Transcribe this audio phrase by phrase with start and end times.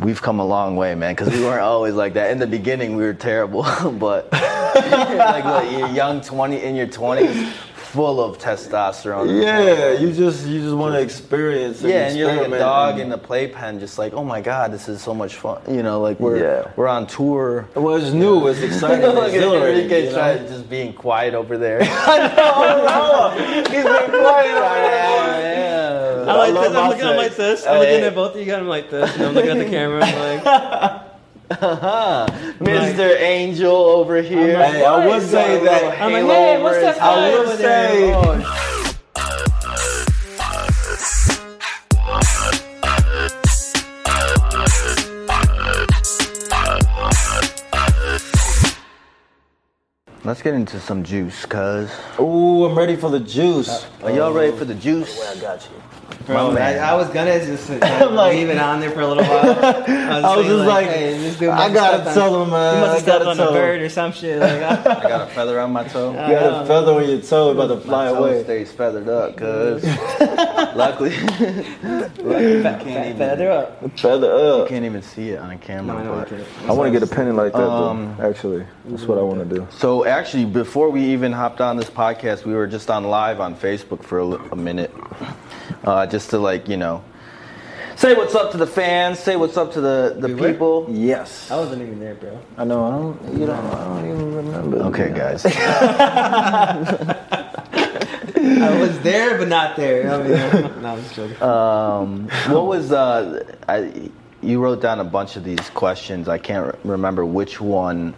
[0.00, 2.30] We've come a long way, man, because we weren't always like that.
[2.30, 3.62] In the beginning, we were terrible,
[3.98, 9.42] but like what, you're young, twenty in your twenties, full of testosterone.
[9.42, 11.82] Yeah, you just you just want to experience.
[11.82, 14.88] Yeah, and you're like a dog in the playpen, just like, oh my god, this
[14.88, 15.60] is so much fun.
[15.68, 16.70] You know, like we're Yeah.
[16.76, 17.68] we're on tour.
[17.74, 19.84] Well, it's new, it's exciting, it's Look at exhilarating.
[19.90, 20.48] Enrique you know?
[20.48, 21.80] just being quiet over there.
[21.82, 25.50] I know, He's been quiet over there.
[25.50, 26.09] yeah.
[26.28, 26.74] I like love this.
[26.74, 27.66] Oh, I'm looking at him like this.
[27.66, 28.60] I'm looking at both of you guys.
[28.60, 29.14] I'm like this.
[29.14, 30.04] And I'm looking at the camera.
[30.04, 31.10] I'm like,
[32.60, 33.20] Mr.
[33.20, 34.56] Angel over here.
[34.56, 36.00] Hey, I would say that.
[36.00, 37.90] I'm like, hey, what's that I would over there?
[37.90, 38.14] say.
[38.14, 38.56] Oh,
[50.22, 51.90] Let's get into some juice, cuz.
[52.20, 53.86] Ooh, I'm ready for the juice.
[54.02, 55.18] Are y'all ready for the juice?
[55.26, 55.99] I got you.
[56.30, 56.84] Bro, I, man.
[56.84, 59.40] I was gonna just uh, like- leave it on there for a little while.
[59.64, 62.50] I was, I was just like, hey, this dude I gotta stepped on- tell him,
[62.50, 62.74] man.
[62.74, 64.40] He must have stepped gotta on tell a bird or some shit.
[64.40, 66.10] Like, I, I got a feather on my toe.
[66.10, 68.44] You got a feather on your toe, about to fly my toe away.
[68.44, 69.84] stays feathered up, cuz.
[70.76, 73.98] Luckily, fe- feather up.
[73.98, 74.68] Feather up.
[74.68, 76.04] can't even see it on a camera.
[76.04, 76.32] No, I but-
[76.68, 78.28] I want to get a penny like that, Um, though.
[78.28, 79.66] Actually, that's what I want to do.
[79.70, 83.54] So actually, before we even hopped on this podcast, we were just on live on
[83.54, 84.92] Facebook for a, a minute,
[85.84, 87.02] uh, just to like you know,
[87.96, 90.52] say what's up to the fans, say what's up to the the We were?
[90.52, 90.86] people.
[90.90, 91.50] Yes.
[91.50, 92.38] I wasn't even there, bro.
[92.56, 92.84] I know.
[92.84, 93.38] I don't.
[93.38, 93.66] You don't.
[93.66, 94.76] I don't even remember.
[94.78, 95.44] Okay, guys.
[98.42, 100.10] I was there, but not there.
[100.12, 100.32] I mean,
[100.82, 101.42] no, I'm just joking.
[101.42, 104.10] Um, what was uh, I?
[104.42, 106.26] You wrote down a bunch of these questions.
[106.28, 108.14] I can't re- remember which one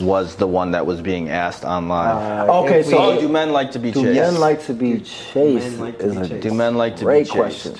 [0.00, 2.48] was the one that was being asked online.
[2.48, 4.20] Uh, okay, If we- so oh, do men like to be do chased?
[4.20, 5.70] men like to be chased?
[5.72, 6.40] men like to be chased?
[6.42, 7.34] do men like to great be chased?
[7.36, 7.74] question.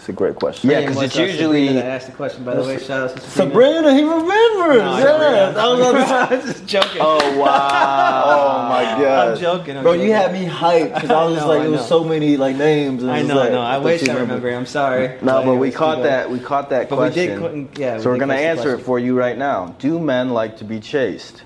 [0.00, 0.70] It's a great question.
[0.70, 2.42] Yeah, because it's usually- Sabrina that asked the question.
[2.42, 3.82] By the way, shout out to Sabrina.
[3.82, 4.78] Sabrina, he remembers.
[4.78, 7.02] No, I yeah, don't I was about to I was just joking.
[7.04, 8.24] Oh wow!
[8.40, 9.28] Oh my god!
[9.34, 9.76] I'm joking.
[9.76, 10.08] I'm Bro, joking.
[10.08, 12.38] you had me hyped because I was I just like, I it was so many
[12.38, 13.02] like names.
[13.02, 13.60] and I know, like, I know.
[13.60, 14.36] I thought wish I remembered.
[14.42, 14.56] remember.
[14.58, 15.18] I'm sorry.
[15.20, 16.30] No, but we caught that.
[16.30, 17.28] We caught that But we question.
[17.28, 19.74] did couldn't- yeah, we so we're gonna answer it for you right now.
[19.80, 21.42] Do men like to be chased?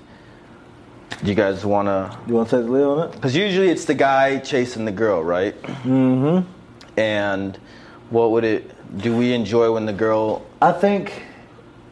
[1.21, 2.17] Do you guys wanna?
[2.25, 3.11] You want to take the lead on it?
[3.11, 5.61] Because usually it's the guy chasing the girl, right?
[5.61, 6.49] Mm-hmm.
[6.97, 7.59] And
[8.09, 8.97] what would it?
[8.97, 10.45] Do we enjoy when the girl?
[10.61, 11.23] I think,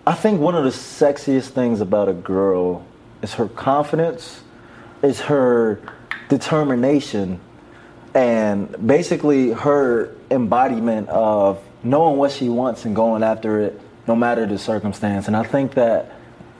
[0.06, 2.86] I think one of the sexiest things about a girl
[3.22, 4.42] is her confidence,
[5.02, 5.80] is her
[6.30, 7.40] determination,
[8.14, 14.46] and basically her embodiment of knowing what she wants and going after it, no matter
[14.46, 15.28] the circumstance.
[15.28, 16.12] And I think that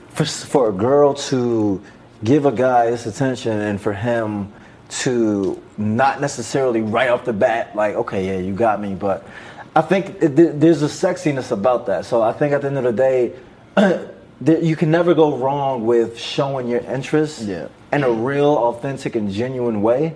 [0.08, 1.82] for for a girl to
[2.22, 4.52] give a guy this attention and for him
[5.00, 9.26] to not necessarily right off the bat like okay yeah you got me but
[9.74, 12.84] i think it, there's a sexiness about that so i think at the end of
[12.84, 13.32] the day
[14.62, 17.68] you can never go wrong with showing your interest Yeah.
[17.92, 20.14] in a real authentic and genuine way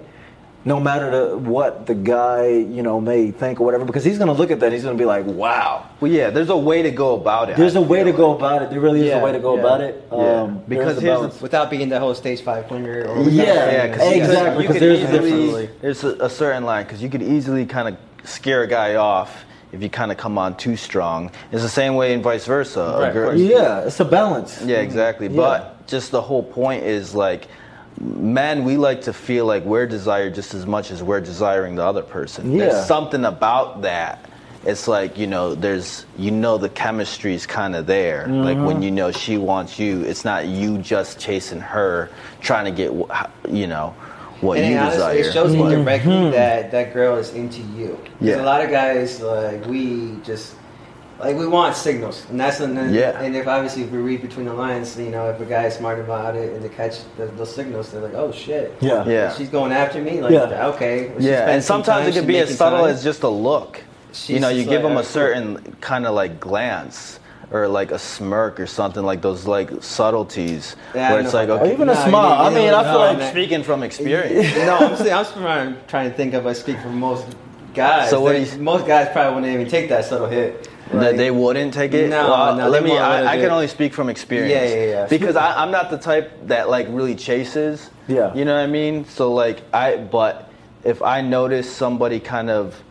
[0.69, 4.29] no matter the, what the guy you know may think or whatever because he's going
[4.29, 6.29] to look at that and he's going to be like wow Well, yeah.
[6.31, 7.57] There's a way to go about it.
[7.57, 9.39] there's a a way to go about it there really is Yeah, a way to
[9.39, 10.19] go yeah, about it yeah.
[10.43, 13.07] um, Because here's the- without being the whole stage five winger.
[13.09, 15.83] Or without Yeah, being- because exactly, You 'cause could there's a easily difference.
[15.83, 19.45] there's a, a certain line because you could easily kind of scare a guy off
[19.73, 21.31] if you kind of come on too strong.
[21.53, 22.81] It's the same way and vice versa.
[22.81, 23.41] Right, of girl- course.
[23.41, 25.29] yeah it's a balance Yeah, exactly.
[25.29, 25.37] Yeah.
[25.37, 27.49] But just the whole point is like,
[28.01, 31.85] men, we like to feel like we're desired just as much as we're desiring the
[31.85, 32.53] other person.
[32.53, 32.67] Yeah.
[32.69, 34.25] There's something about that.
[34.65, 38.27] It's like you know, there's you know the chemistry's kind of there.
[38.29, 38.65] Like Mm-hmm.
[38.67, 42.93] when you know she wants you, it's not you just chasing her, trying to get
[43.49, 43.95] you know
[44.41, 45.17] what And you honestly, desire.
[45.19, 45.83] it shows me Mm-hmm.
[45.85, 47.99] directly that that girl is into you.
[48.19, 48.43] 'Cause Yeah.
[48.43, 50.55] a lot of guys like we just
[51.21, 53.21] like we want signals, and that's and, then- Yeah.
[53.21, 55.75] And if obviously if we read between the lines, you know, if a guy is
[55.75, 59.05] smart about it and they catch the, those signals, they're like, oh shit, Yeah.
[59.07, 59.33] Yeah.
[59.35, 60.21] she's going after me.
[60.23, 60.67] Like, Yeah.
[60.69, 62.91] okay, well, yeah, and some sometimes time, it can be as subtle time.
[62.91, 63.81] as just a look.
[64.27, 67.19] you know, you give like, them a "Alright, cool." certain kind of like glance
[67.51, 71.73] or like a smirk or something like those like subtleties Yeah, where it's like okay.
[71.73, 72.33] even a No, you smile.
[72.47, 73.33] I mean, know, I feel no, like man.
[73.37, 74.55] speaking from experience.
[74.57, 76.47] no, I'm saying I'm trying, trying to think of.
[76.47, 77.27] I speak for most
[77.75, 78.11] guys.
[78.11, 80.69] So what They- do you- most guys probably wouldn't even take that subtle hit.
[80.93, 82.11] That they wouldn't take it.
[82.11, 82.97] No, Well, no, let me.
[82.97, 84.71] I, I can only speak from experience.
[84.71, 85.07] Yeah, yeah, yeah.
[85.07, 87.91] Because I, I'm not the type that like really chases.
[88.07, 88.35] Yeah.
[88.35, 89.05] You know what I mean?
[89.05, 90.51] So like I, but
[90.85, 92.83] if I notice somebody kind of,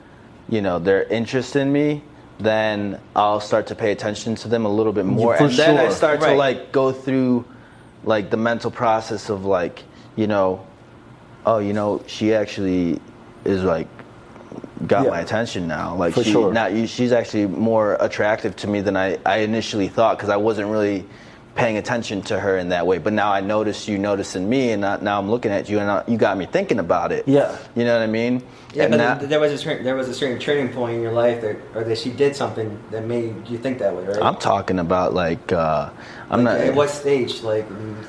[0.50, 2.04] you know, their interest in me,
[2.40, 5.78] then I'll start to pay attention to them a little bit more, for and then
[5.78, 5.92] I sure.
[5.92, 7.46] start to like go through,
[8.04, 9.84] like the mental process of like,
[10.16, 10.66] you know,
[11.46, 13.02] oh, you know, she actually
[13.46, 13.88] is like
[14.86, 15.12] got Yeah.
[15.12, 15.96] my attention now.
[15.96, 16.54] Like For she, sure.
[16.54, 20.38] now you- she's actually more attractive to me than I, I initially thought because I
[20.38, 21.06] wasn't really
[21.56, 23.00] paying attention to her in that way.
[23.00, 25.90] But now I notice you noticing me, and I, now I'm looking at you, and
[25.90, 27.28] I, you got me thinking about it.
[27.28, 27.58] Yeah.
[27.76, 28.44] you know what I mean.
[28.76, 31.02] Yeah, And but that- there was a certain, there was a certain turning point in
[31.02, 34.22] your life that, or that she did something that made you think that way, right?
[34.22, 35.90] I'm talking about like uh,
[36.30, 36.68] I'm Like, not.
[36.68, 37.42] At what stage?
[37.42, 37.66] Like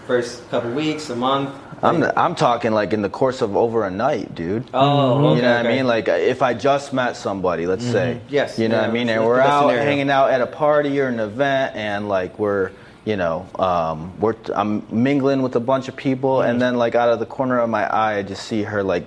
[0.07, 1.49] first couple weeks, a month?
[1.83, 4.69] I'm I'm talking like in the course of over a night, dude.
[4.75, 5.73] Oh, okay, you know what okay.
[5.73, 5.87] I mean?
[5.87, 9.09] Like if I just met somebody, let's say, Yes, you know yeah, what I mean,
[9.09, 9.83] and we're out scenario.
[9.85, 12.73] hanging out at a party or an event, and like we're,
[13.05, 16.51] you know, um, we're I'm mingling with a bunch of people, Mm-hmm.
[16.51, 19.07] and then like out of the corner of my eye, I just see her like,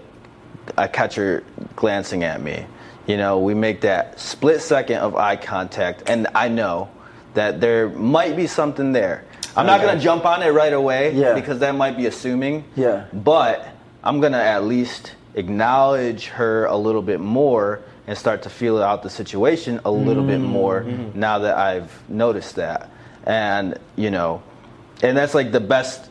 [0.78, 1.44] I catch her
[1.76, 2.66] glancing at me.
[3.08, 6.90] You know, we make that split second of eye contact, and I know
[7.34, 9.26] that there might be something there.
[9.56, 9.90] I'm not Okay.
[9.90, 11.34] gonna jump on it right away Yeah.
[11.34, 12.64] because that might be assuming.
[12.76, 13.04] Yeah.
[13.14, 13.68] But
[14.04, 19.04] I'm gonna at least acknowledge her a little bit more and start to feel out
[19.04, 20.52] the situation a little bit mm-hmm.
[20.52, 21.20] more mm-hmm.
[21.20, 22.90] now that I've noticed that.
[23.26, 24.42] And you know,
[25.02, 26.11] and that's like the best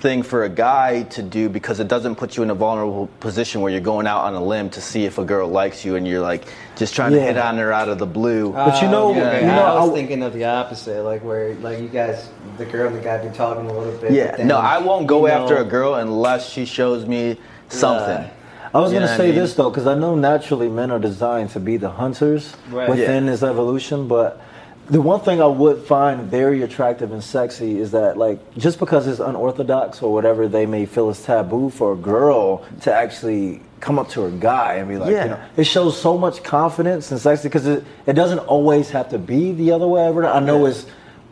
[0.00, 3.60] thing for a guy to do because it doesn't put you in a vulnerable position
[3.60, 6.06] where you're going out on a limb to see if a girl likes you and
[6.06, 6.44] you're like
[6.76, 8.52] just trying to hit on her out of the blue.
[8.54, 9.40] Uh, but you know- okay.
[9.40, 12.28] you know, I was I- thinking of the opposite, like where like you guys,
[12.58, 14.12] the girl and the guy, been talking a little bit.
[14.12, 17.36] yeah, no, I won't go after know- a girl unless she shows me
[17.68, 18.30] something.
[18.72, 19.34] I was You gonna what I say mean?
[19.40, 22.88] this though, because I know naturally men are designed to be the hunters Right.
[22.88, 23.30] within Yeah.
[23.32, 24.40] this evolution, but
[24.90, 29.06] the one thing I would find very attractive and sexy is that like just because
[29.06, 33.98] it's unorthodox or whatever they may feel is taboo for a girl to actually come
[33.98, 35.24] up to a guy and be like, Yeah.
[35.24, 39.10] you know, it shows so much confidence and sexy because it, it doesn't always have
[39.10, 40.06] to be the other way.
[40.06, 40.70] Ever, I know Yeah.
[40.70, 40.86] it's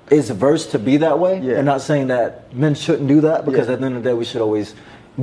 [0.08, 1.54] it's verse to be that way, Yeah.
[1.54, 3.74] and not saying that men shouldn't do that because Yeah.
[3.74, 4.74] at the end of the day we should always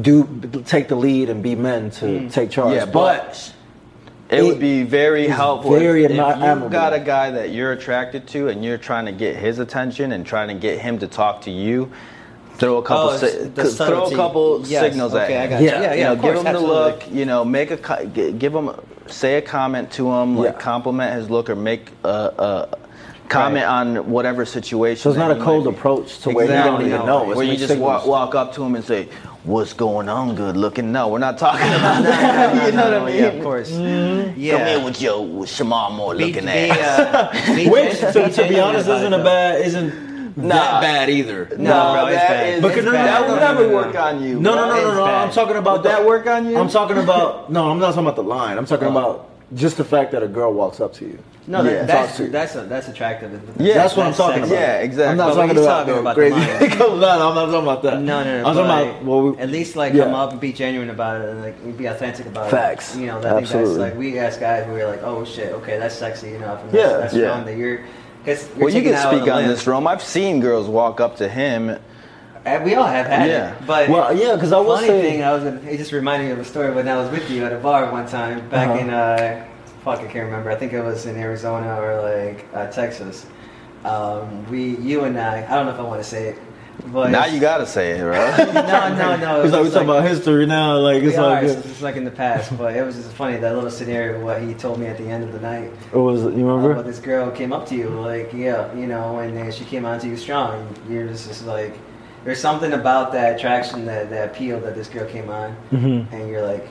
[0.01, 0.27] do
[0.65, 2.31] take the lead and be men to mm.
[2.31, 2.73] take charge.
[2.73, 3.53] Yeah, but but
[4.39, 6.69] it, would be very helpful very if, if admi- you admirable.
[6.69, 10.25] got a guy that you're attracted to and you're trying to get his attention and
[10.25, 11.91] trying to get him to talk to you.
[12.55, 15.43] Throw a oh, couple, Oh, si- it's throw a couple Yes, signals okay, at I
[15.45, 15.49] him.
[15.49, 15.65] got you.
[15.67, 15.81] Yeah.
[15.81, 16.75] Yeah, yeah, you know, course, give him absolutely.
[16.75, 17.11] the look.
[17.11, 18.69] You know, make a co- give him,
[19.07, 20.59] say a comment to him, like Yeah.
[20.59, 22.77] compliment his look or make a, a
[23.29, 25.01] comment on whatever situation.
[25.01, 27.31] So it's not a cold approach to where you don't even know.
[27.31, 29.09] It's Where you just walk, walk up to him and say,
[29.43, 30.35] "What's going on?
[30.35, 32.65] Good looking." No, we're not talking about that.
[32.65, 33.15] you know what I mean?
[33.17, 33.71] Yeah, of course.
[33.71, 34.57] Yeah.
[34.57, 36.99] Come here with your with Shemar Moore Be- looking be, ass.
[36.99, 40.13] uh, Which, gen- to, be to be genuine honest, about it, isn't a bad, isn't
[40.35, 40.81] Nah.
[40.81, 41.47] bad either.
[41.59, 42.53] No, bro, it's bad.
[42.55, 43.07] is- Because it's no, no, bad.
[43.07, 44.39] That would never no, work on you.
[44.39, 45.03] No, no, no, It's no, no.
[45.05, 46.57] I'm talking about Would that work on you?
[46.57, 47.69] I'm talking about no.
[47.69, 48.57] I'm not talking about the line.
[48.57, 51.19] I'm talking about just the fact that a girl walks up to you.
[51.45, 51.71] No, Yeah.
[51.83, 52.29] that, that's to you.
[52.29, 53.31] that's a, that's attractive.
[53.59, 54.53] Yeah, That's what I'm talking sexy.
[54.55, 54.61] about.
[54.61, 55.11] Yeah, exactly.
[55.11, 56.35] I'm not But talking about, talking about crazy.
[56.35, 58.01] line- no, no, I'm not talking about that.
[58.01, 58.47] No, no, no.
[58.49, 60.05] I'm talking like, about well, we, at least like yeah.
[60.05, 62.95] come up and be genuine about it and like be authentic about Facts.
[62.95, 63.01] it.
[63.01, 63.77] You know, I think that's Absolutely.
[63.79, 66.83] like we ask guys, we were like, oh shit, okay, that's sexy enough, and Yeah.
[66.87, 67.33] that's, that's Yeah.
[67.35, 67.81] fun that you're.
[68.25, 69.47] You're Well, you can speak on limb.
[69.49, 69.85] this, Rome.
[69.85, 71.77] I've seen girls walk up to him.
[72.45, 73.51] And we all have had Yeah.
[73.51, 76.25] it, but Well, yeah, 'cause I will funny say- thing, I was it just reminded
[76.25, 78.67] me of a story when I was with you at a bar one time back
[78.69, 78.79] Uh-huh.
[78.79, 79.43] in uh,
[79.83, 80.51] fuck I can't remember.
[80.51, 83.25] I think it was in Arizona or like uh, Texas.
[83.85, 86.37] Um, we, you and I, I don't know if I want to say it,
[86.87, 88.13] but Now you gotta say it, bro.
[88.53, 89.41] no, no, no.
[89.41, 90.77] it It's like we're was talking about history now.
[90.77, 93.55] Like it's like it's, it's like in the past, but it was just funny that
[93.55, 95.71] little scenario what he told me at the end of the night.
[95.93, 96.23] It was.
[96.23, 96.73] You Uh, remember?
[96.75, 99.85] but this girl came up to you, like yeah, you know, and then she came
[99.85, 100.67] on to you strong.
[100.89, 101.73] You're just, just like,
[102.23, 106.11] there's something about that attraction, that that appeal that this girl came on, Mhm.
[106.11, 106.67] and you're like,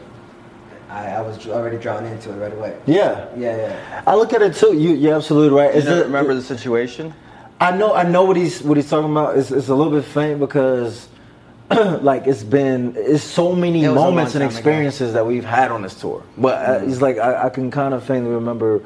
[0.90, 2.76] I, I was already drawn into it right away.
[2.86, 3.26] Yeah.
[3.36, 4.02] Yeah, yeah.
[4.06, 4.74] I look at it too.
[4.76, 5.74] You, you're absolutely right.
[5.74, 7.14] Is don't it- remember the situation?
[7.60, 9.38] I know, I know what he's what he's talking about.
[9.38, 11.08] It's, it's a little bit faint because,
[11.70, 14.58] like, it's been it's so many It was a long moments and time ago.
[14.58, 16.22] experiences that we've had on this tour.
[16.36, 16.90] But uh, Mm-hmm.
[16.90, 18.82] it's like I, I can kind of faintly remember.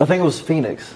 [0.00, 0.94] I think it was Phoenix.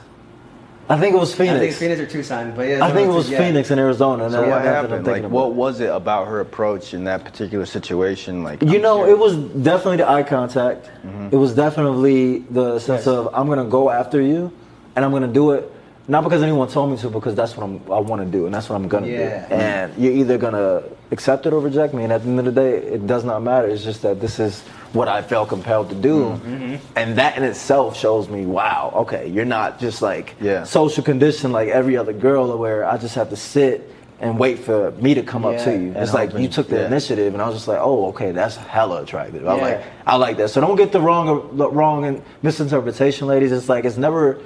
[0.90, 1.57] I think it was Phoenix.
[1.57, 2.85] I think Phoenix or Tucson, but yeah.
[2.85, 3.38] I think it was yeah.
[3.38, 4.25] Phoenix in Arizona.
[4.25, 5.07] and So that- what that's I'm happened?
[5.07, 8.42] Like, what was it about her approach in that particular situation?
[8.42, 9.14] Like, You I'm know, curious.
[9.14, 10.90] it was definitely the eye contact.
[11.07, 11.28] Mm-hmm.
[11.30, 13.07] It was definitely the sense Yes.
[13.07, 14.50] of I'm gonna go after you,
[14.97, 15.71] and I'm gonna do it
[16.08, 18.54] not because anyone told me to, because that's what I'm, I want to do, and
[18.54, 19.46] that's what I'm gonna Yeah.
[19.46, 19.54] do.
[19.54, 22.52] And you're either gonna accept it or reject me, and at the end of the
[22.52, 23.68] day, it does not matter.
[23.68, 24.62] It's just that this is
[24.94, 26.76] what I felt compelled to do, Mm-hmm.
[26.96, 30.64] and that in itself shows me, wow, okay, you're not just like Yeah.
[30.64, 34.90] social conditioned like every other girl, where I just have to sit and wait for
[34.92, 35.92] me to come up to you.
[35.94, 36.86] It's like you took the yeah.
[36.86, 39.46] initiative, and I was just like, oh, okay, that's hella attractive.
[39.46, 39.62] I Yeah.
[39.62, 40.48] like, I like that.
[40.48, 43.52] So don't get the wrong, the wrong and misinterpretation, ladies.
[43.52, 44.38] It's like it's never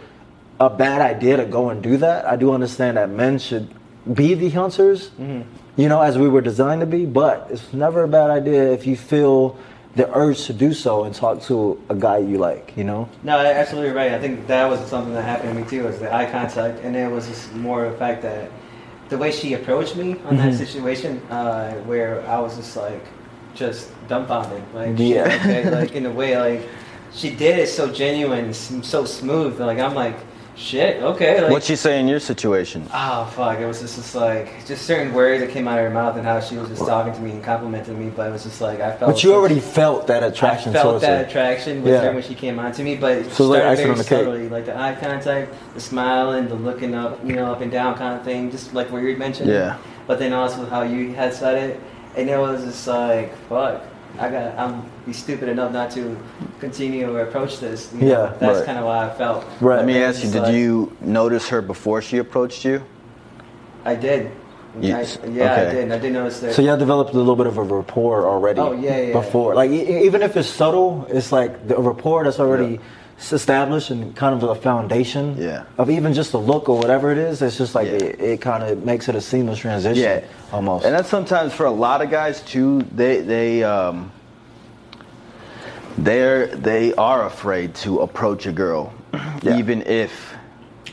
[0.66, 2.24] a bad idea to go and do that.
[2.26, 3.68] I do understand that men should
[4.12, 5.42] be the hunters, Mm-hmm.
[5.80, 7.06] you know, as we were designed to be.
[7.06, 9.56] But it's never a bad idea if you feel
[9.96, 13.08] the urge to do so and talk to a guy you like, you know.
[13.22, 14.12] No, absolutely right.
[14.12, 16.96] I think that was something that happened to me too, was the eye contact, and
[16.96, 18.50] it was just more of the fact that
[19.10, 23.04] the way she approached me on that situation, uh, where I was just like,
[23.54, 25.24] just dumbfounded, like, Yeah.
[25.42, 26.62] okay, like in a way, like
[27.12, 30.16] she did it so genuine, so smooth, like I'm like,
[30.56, 31.50] shit, okay, like.
[31.50, 32.86] What'd she say in your situation?
[32.92, 33.58] Oh fuck!
[33.58, 36.24] It was just, just like just certain words that came out of her mouth and
[36.24, 38.10] how she was just talking to me and complimenting me.
[38.14, 39.12] But it was just like I felt.
[39.12, 42.00] But you already felt that attraction I felt that attraction with Yeah.
[42.02, 44.04] her when she came on to me, but it So, like, started icing very the
[44.04, 47.70] subtly, like the eye contact, the smile, and the looking up, you know, up and
[47.70, 49.50] down kind of thing, just like what you mentioned.
[49.50, 49.76] Yeah.
[50.06, 51.80] But then also how you had said it,
[52.16, 53.82] and it was just like, fuck,
[54.18, 56.16] I got, I'm be stupid enough not to
[56.60, 57.92] continue or approach this.
[57.94, 58.06] you know?
[58.06, 58.66] Yeah, that's right.
[58.66, 59.44] kind of why I felt.
[59.60, 59.76] Right.
[59.78, 62.82] Let me ask you, did like- you notice her before she approached you?
[63.84, 64.30] I did.
[64.80, 65.92] Yes, I, yeah, I did.
[65.92, 66.54] I did notice that.
[66.54, 68.58] So y'all developed a little bit of a rapport already.
[68.60, 69.12] Oh, yeah, yeah.
[69.12, 72.80] Before, like e- even if it's subtle, it's like the rapport that's already s
[73.30, 75.36] established and kind of a foundation.
[75.38, 75.64] Yeah.
[75.76, 77.92] Of even just the look or whatever it is, it's just like Yeah.
[78.08, 80.02] it, it kind of makes it a seamless transition.
[80.02, 80.86] Yeah, Almost.
[80.86, 82.82] And that's sometimes for a lot of guys too.
[82.96, 84.10] They they um
[85.98, 88.92] they're they are afraid to approach a girl,
[89.42, 89.58] Yeah.
[89.58, 90.34] even if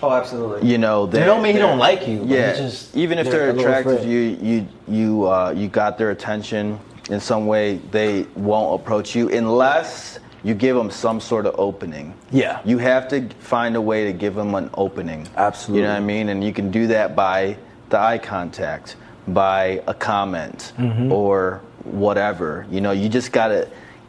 [0.03, 0.69] oh, absolutely.
[0.69, 3.53] you know They don't mean he don't like you, but Yeah, just- even if they're
[3.53, 6.77] they're attracted you, you you uh, you got their attention
[7.09, 7.77] in some way.
[7.91, 12.13] They won't approach you unless you give them some sort of opening.
[12.31, 12.59] Yeah.
[12.65, 15.27] you have to find a way to give them an opening.
[15.35, 15.81] Absolutely.
[15.81, 16.29] You know what I mean?
[16.29, 17.57] And you can do that by
[17.89, 18.95] the eye contact,
[19.27, 21.11] by a comment, Mm-hmm.
[21.11, 22.65] or whatever.
[22.71, 23.67] You know, you just gotta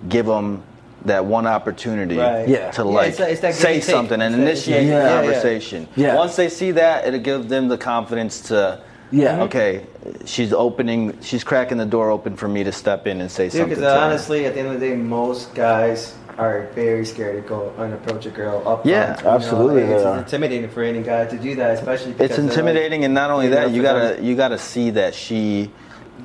[0.08, 0.62] give them
[1.06, 2.46] that one opportunity Right.
[2.48, 2.70] Yeah.
[2.72, 5.16] to Yeah, like it's that- it's that say something and initiate yeah, the yeah, yeah.
[5.22, 5.88] conversation.
[5.96, 6.14] Yeah.
[6.14, 8.80] Once they see that, it'll give them the confidence to.
[9.12, 9.42] Yeah.
[9.42, 9.86] Okay,
[10.24, 11.18] she's opening.
[11.20, 13.68] She's cracking the door open for me to step in and say Dude, something.
[13.70, 13.98] because to her.
[13.98, 17.92] honestly, at the end of the day, most guys are very scared to go and
[17.94, 21.26] approach a girl up Yeah, front, you know, absolutely and It's intimidating for any guy
[21.26, 24.14] to do that, especially because it's they're, like, intimidating, and not only that, you gotta
[24.16, 24.24] them.
[24.24, 25.70] you gotta see that she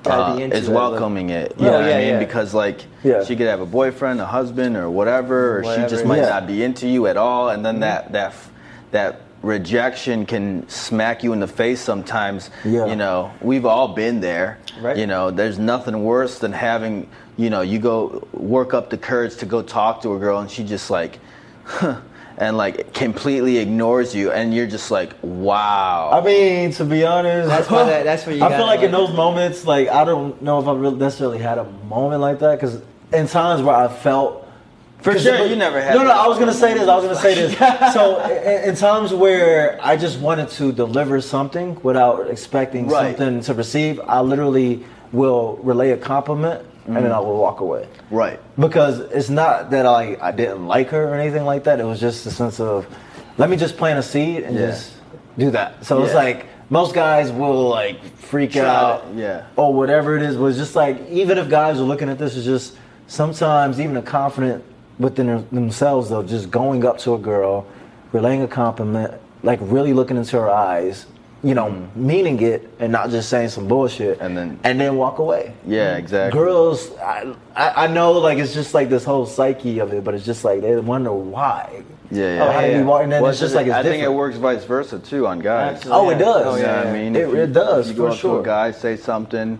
[0.05, 1.53] uh, is welcoming it.
[1.57, 2.07] You Oh, know what yeah, I mean?
[2.09, 2.19] yeah.
[2.19, 3.23] Because like Yeah.
[3.23, 6.29] she could have a boyfriend, a husband, or whatever, or she just might Yeah.
[6.29, 7.63] not be into you at all, and Mm-hmm.
[7.63, 8.33] then that that
[8.91, 12.49] that rejection can smack you in the face sometimes.
[12.63, 12.85] Yeah.
[12.87, 14.57] You know, we've all been there.
[14.81, 14.97] Right.
[14.97, 19.35] You know, there's nothing worse than having you know you go work up the courage
[19.37, 21.19] to go talk to a girl, and she just like.
[22.37, 26.09] And like completely ignores you, and you're just like, wow.
[26.11, 28.81] I mean, to be honest, That's why that- that's where you I feel gotta, like
[28.81, 32.39] in those moments, like I don't know if I really necessarily had a moment like
[32.39, 32.81] that because
[33.13, 34.45] in times where I felt.
[34.99, 36.11] For sure, you never had No, no.
[36.11, 36.89] I was gonna say this.
[36.89, 37.93] I was gonna say this.
[37.93, 43.15] so in, in times where I just wanted to deliver something without expecting Right.
[43.17, 47.11] something to receive, I literally will relay a compliment and then mm.
[47.15, 48.39] I will walk away right.
[48.59, 51.79] because it's not that I I didn't like her or anything like that.
[51.79, 52.85] It was just a sense of
[53.37, 54.67] let me just plant a seed and Yeah.
[54.67, 54.93] just
[55.37, 55.83] do that.
[55.83, 59.45] So it's like most guys will like freak Try out, to- yeah.
[59.55, 60.35] or whatever it is.
[60.35, 62.77] But it's just like even if guys are looking at this, it's just
[63.07, 64.63] sometimes even a confident
[64.99, 67.65] within their- themselves though, just going up to a girl,
[68.13, 69.13] relaying a compliment,
[69.43, 71.05] like really looking into her eyes.
[71.45, 74.25] You know, meaning it and not just saying some bullshit, Mm.
[74.25, 76.39] And then- and then walk away Yeah, exactly.
[76.41, 80.15] girls I, I I know like it's just like this whole psyche of it but
[80.15, 82.43] it's just like they wonder why Yeah, yeah.
[82.43, 82.77] oh, how yeah.
[82.79, 84.97] you walk and then Well, it's just like it's I think it works vice versa
[84.97, 85.83] too on guys.
[85.85, 87.15] Oh it does Oh, know yeah, I mean?
[87.15, 88.39] It- you- it does, you go for up to sure.
[88.39, 89.59] a guy, say something,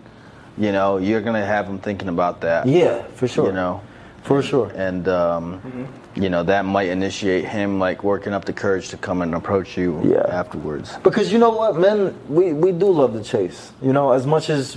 [0.58, 2.66] you know, you're gonna have him thinking about that.
[2.66, 3.80] yeah for sure You know,
[4.28, 5.84] for sure and um, Mm-hmm.
[6.16, 9.76] You know that might initiate him like working up the courage to come and approach
[9.76, 10.26] you Yeah.
[10.40, 10.96] afterwards.
[11.02, 14.48] because you know what men we we do love the chase you know as much
[14.50, 14.76] as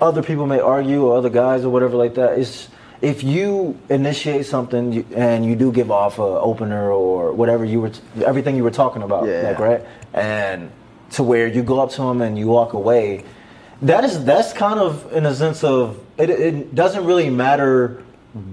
[0.00, 2.68] other people may argue or other guys or whatever like that it's
[3.02, 7.90] if you initiate something and you do give off a opener or whatever you were
[8.24, 9.42] everything you were talking about Yeah.
[9.48, 9.82] like right
[10.14, 10.70] and
[11.12, 13.24] to where you go up to him and you walk away
[13.82, 18.02] that is that's kind of in a sense of it, it doesn't really matter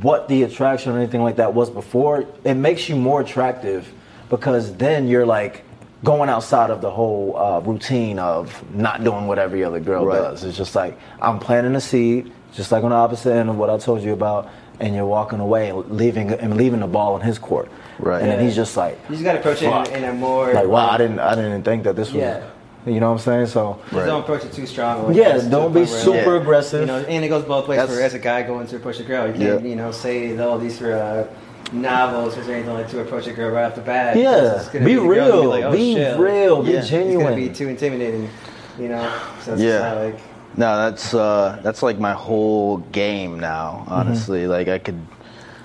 [0.01, 3.91] what the attraction or anything like that was before it makes you more attractive
[4.29, 5.63] because then you're like
[6.03, 10.17] going outside of the whole uh, routine of not doing what every other girl Right.
[10.17, 10.43] does.
[10.43, 13.69] It's just like I'm planting a seed, just like on the opposite end of what
[13.69, 14.49] I told you about,
[14.79, 17.69] and you're walking away and leaving and leaving the ball in his court.
[17.99, 18.21] Right.
[18.21, 19.87] And then he's just like, You just gotta approach Fuck.
[19.89, 22.21] it in, in a more like, wow, I didn't, I didn't think that this was.
[22.21, 22.49] Yeah.
[22.85, 23.47] You know what I'm saying?
[23.47, 23.79] So.
[23.91, 25.05] Just don't approach it too strong.
[25.05, 26.41] or Yeah, don't be super Yeah.
[26.41, 26.81] aggressive.
[26.81, 27.79] You know, and it goes both ways.
[27.79, 30.37] That's- For as a guy going to approach a girl, you can't, you know, say
[30.37, 31.25] oh these are uh,
[31.71, 34.17] novels or anything like to approach a girl right off the bat.
[34.17, 36.19] Yeah, because be the girl gonna real, be, like, oh, be shit.
[36.19, 36.79] real, be Yeah.
[36.79, 37.35] It's gonna genuine.
[37.35, 38.29] be too intimidating.
[38.79, 39.11] You know,
[39.43, 39.69] so it's Yeah.
[39.79, 40.19] just not like
[40.55, 43.81] No, that's uh, that's like my whole game now.
[43.85, 43.93] Mm-hmm.
[43.93, 44.99] Honestly, like I could.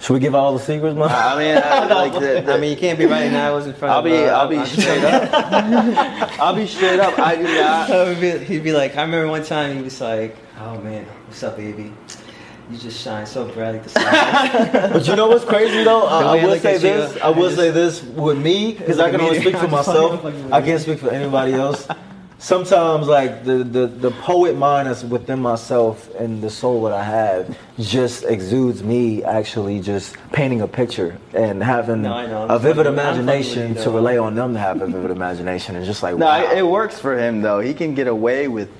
[0.00, 1.08] Should we give all the secrets, man?
[1.10, 3.92] I mean, I, like the, the, I mean, you can't be writing novels in front
[3.92, 4.04] I'll of.
[4.04, 6.40] be, uh, I'll be I'm straight up.
[6.40, 7.18] I'll be straight up.
[7.18, 7.90] I do not.
[7.90, 11.04] I would be- he'd be like, I remember one time he was like, "Oh man,
[11.26, 11.92] what's up, baby?
[12.70, 16.06] You just shine so bright like the sun." But you know what's crazy though?
[16.06, 17.20] I, The I will say you, this.
[17.20, 20.24] I will say this with me because I can only speak for myself.
[20.52, 21.88] I can't speak for anybody else.
[22.40, 27.02] Sometimes, like the, the the poet mind that's within myself and the soul that I
[27.02, 32.46] have just exudes me actually just painting a picture and having No, know.
[32.46, 33.96] A vivid fucking- I'm fucking with imagination you, to though.
[33.96, 36.62] relay on them to have a vivid imagination and just like No, wow, it, it
[36.66, 37.58] works for him though.
[37.58, 38.70] He can get away with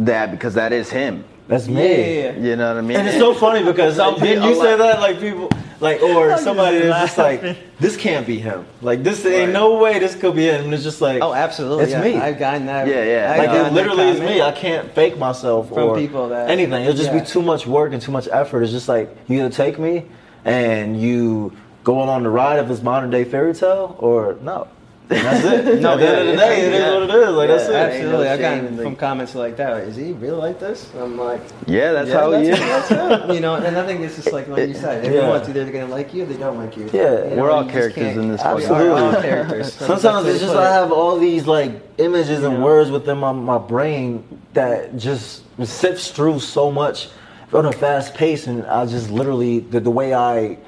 [0.00, 1.24] that because that is him.
[1.46, 1.74] that's me.
[1.74, 2.22] yeah, yeah.
[2.32, 2.38] yeah.
[2.50, 2.96] You know what I mean?
[2.96, 5.48] And it's so funny because Some then people- you say that like people
[5.80, 8.66] like or somebody is just like this can't be him.
[8.82, 9.52] Like this ain't Right.
[9.52, 10.64] no way this could be him.
[10.64, 11.84] And it's just like Oh, absolutely.
[11.84, 12.02] It's yeah.
[12.02, 12.16] me.
[12.16, 12.86] I've gotten that.
[12.86, 13.32] Yeah, yeah.
[13.32, 14.40] I've like it literally is me.
[14.40, 16.82] I can't fake myself From or people that- anything.
[16.84, 17.20] It'll just yeah.
[17.20, 18.62] be too much work and too much effort.
[18.62, 20.04] It's just like you either take me
[20.44, 21.52] and you
[21.82, 24.68] go on the ride of this modern day fairy tale or no.
[25.08, 25.80] That's it.
[25.82, 26.94] No, At the end of the day, it is yeah.
[26.94, 27.34] what it is.
[27.34, 27.74] Like that's it.
[27.74, 28.12] Absolutely.
[28.12, 29.82] no I got shame gotten in the- from comments like that.
[29.84, 30.90] Is he really like this?
[30.94, 32.58] And I'm like, yeah, that's yeah, how he is.
[32.58, 33.34] that's it.
[33.34, 35.04] You know, and I think it's just like like you said.
[35.04, 35.10] Yeah.
[35.10, 36.88] Everyone's either going to like you or they don't like you.
[36.92, 37.24] Yeah.
[37.24, 39.22] You know, We're all characters in this We're all Absolutely.
[39.22, 39.72] characters.
[39.74, 44.24] Sometimes it's just I have all these like images and words within my, my brain
[44.54, 47.08] that just sifts through so much
[47.52, 50.58] on a fast pace, and I just literally the, the way I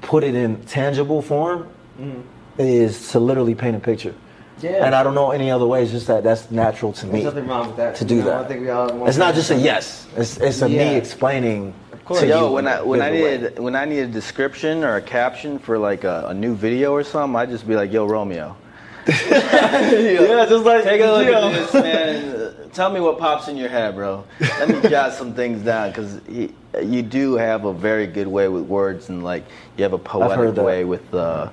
[0.00, 1.68] put it in tangible form
[1.98, 2.22] mm.
[2.66, 4.14] Is to literally paint a picture.
[4.60, 4.84] Yeah.
[4.84, 5.82] And I don't know any other way.
[5.82, 7.94] It's just that that's natural to There's me nothing wrong with that.
[7.96, 8.44] to You do know, that.
[8.44, 10.06] I think we all want it's not just a yes.
[10.16, 10.90] It's it's a Yeah.
[10.90, 11.72] me explaining.
[11.92, 12.20] Of course.
[12.20, 13.54] To Yo, you when I when I visual way.
[13.64, 17.02] when I need a description or a caption for like a, a new video or
[17.04, 18.54] something, I just be like, "Yo, Romeo,
[19.08, 21.48] yeah, just like take a look yo.
[21.48, 22.34] at this, man.
[22.36, 24.24] Uh, Tell me what pops in your head, bro.
[24.40, 28.62] Let me jot some things down because you do have a very good way with
[28.64, 29.44] words and like
[29.76, 31.48] you have a poetic way with uh,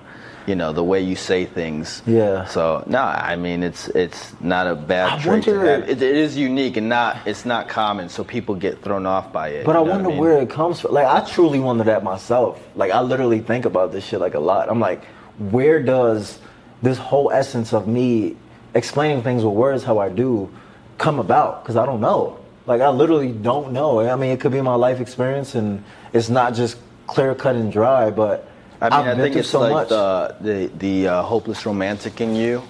[0.47, 2.01] you know the way you say things.
[2.07, 2.45] Yeah.
[2.45, 5.89] So no, I mean it's it's not a bad I trait to have.
[5.89, 9.49] It, it is unique and not it's not common, so people get thrown off by
[9.49, 9.65] it.
[9.65, 10.17] But I wonder mean?
[10.17, 10.93] where it comes from.
[10.93, 12.65] Like I truly wonder that myself.
[12.75, 14.69] Like I literally think about this shit like a lot.
[14.69, 15.03] I'm like,
[15.37, 16.39] where does
[16.81, 18.37] this whole essence of me
[18.73, 20.49] explaining things with words how I do
[20.97, 21.63] come about?
[21.63, 22.39] Because I don't know.
[22.65, 23.99] Like I literally don't know.
[23.99, 25.83] I mean, it could be my life experience, and
[26.13, 28.11] it's not just clear cut and dry.
[28.11, 28.49] But
[28.81, 29.89] I mean, I've I think it's so like much.
[29.89, 32.61] the the the uh, hopeless romantic in you.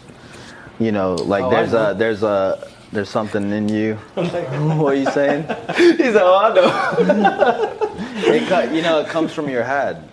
[0.79, 3.95] You know, like Oh, there's a there's a there's something in you.
[4.13, 5.43] what are you saying?
[5.75, 7.73] He's said, "Oh, I know."
[8.19, 10.09] It you know, it comes from your head.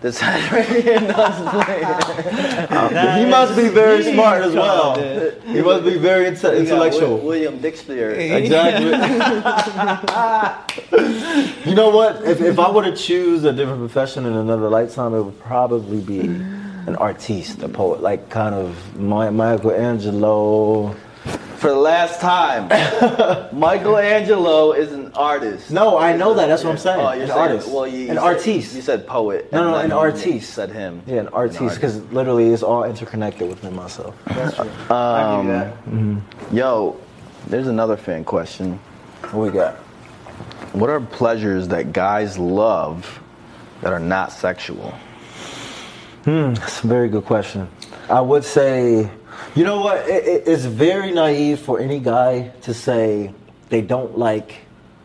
[0.00, 1.08] This head right here knows
[3.18, 4.94] he must be very smart as well.
[5.42, 7.16] He must be very inte- intellectual.
[7.18, 8.16] Wi- William Dixler.
[8.38, 8.90] Exactly.
[11.68, 12.22] you know what?
[12.24, 16.00] If, if I were to choose a different profession in another lifetime, it would probably
[16.00, 20.94] be an artiste, a poet, like kind of Mi- Michelangelo.
[21.58, 22.68] For the last time,
[23.52, 25.72] Michelangelo is an artist.
[25.72, 26.46] No, I know that.
[26.46, 27.00] That's what I'm saying.
[27.00, 27.68] Oh, you're an saying, artist.
[27.68, 28.74] Well, you, you an said- artiste.
[28.76, 29.52] You said poet.
[29.52, 30.54] No, no, an artiste.
[30.54, 31.02] Said him.
[31.06, 34.14] yeah, an artiste, because literally it's all interconnected within myself.
[34.26, 34.70] That's true.
[34.90, 36.54] I give you that.
[36.54, 37.00] Yo,
[37.48, 38.78] there's another fan question.
[39.32, 39.74] What we got?
[40.74, 43.20] What are pleasures that guys love
[43.80, 44.90] that are not sexual?
[46.22, 47.68] Hmm, that's a very good question.
[48.08, 49.10] I would say,
[49.54, 50.08] you know what?
[50.08, 53.32] It, it, it's very naive for any guy to say
[53.68, 54.56] they don't like,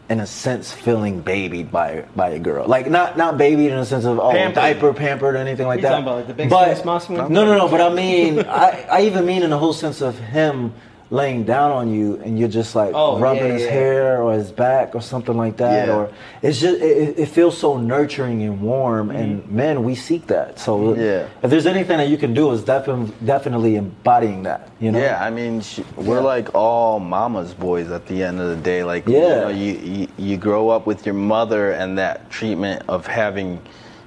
[0.10, 2.68] in a sense, feeling babied by by a girl.
[2.68, 4.56] Like not not babied in a sense of oh Pampered.
[4.56, 6.02] diaper pampered or anything like You're that.
[6.02, 7.18] talking about, like, the big but, spoon, small spoon?
[7.18, 7.68] No, no, no.
[7.68, 10.74] But I mean, I, I even mean in the whole sense of him
[11.14, 13.70] laying down on you and you're just like Oh, rubbing yeah, his yeah.
[13.72, 15.94] hair or his back or something like that Yeah.
[15.96, 19.56] or it's just it, it feels so nurturing and warm and mm-hmm.
[19.56, 21.28] men we seek that so Yeah.
[21.44, 25.24] if there's anything that you can do is definitely definitely embodying that you know Yeah,
[25.24, 25.62] I mean,
[25.98, 28.84] we're like all mama's boys at the end of the day.
[28.84, 29.42] Like, you Yeah.
[29.42, 33.60] know, you, you you grow up with your mother and that treatment of having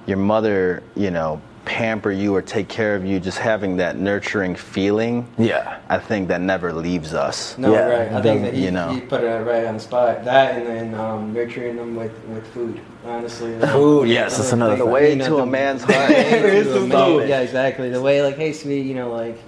[0.07, 4.55] your mother, you know, pamper you or take care of you, just having that nurturing
[4.55, 5.29] feeling.
[5.37, 5.81] Yeah.
[5.89, 7.59] I think that never leaves us.
[7.59, 8.13] No, Yeah, right.
[8.13, 8.93] I think that you, you know.
[8.93, 10.25] you put it right on the spot.
[10.25, 12.81] That and then um, nurturing them with, with food.
[13.05, 16.09] Honestly, Food, yes, that's another The way You know, to a man's heart.
[16.09, 17.29] Way is to a food.
[17.29, 17.91] Yeah, exactly.
[17.91, 19.39] The way, like, hey, sweetie, you know, like,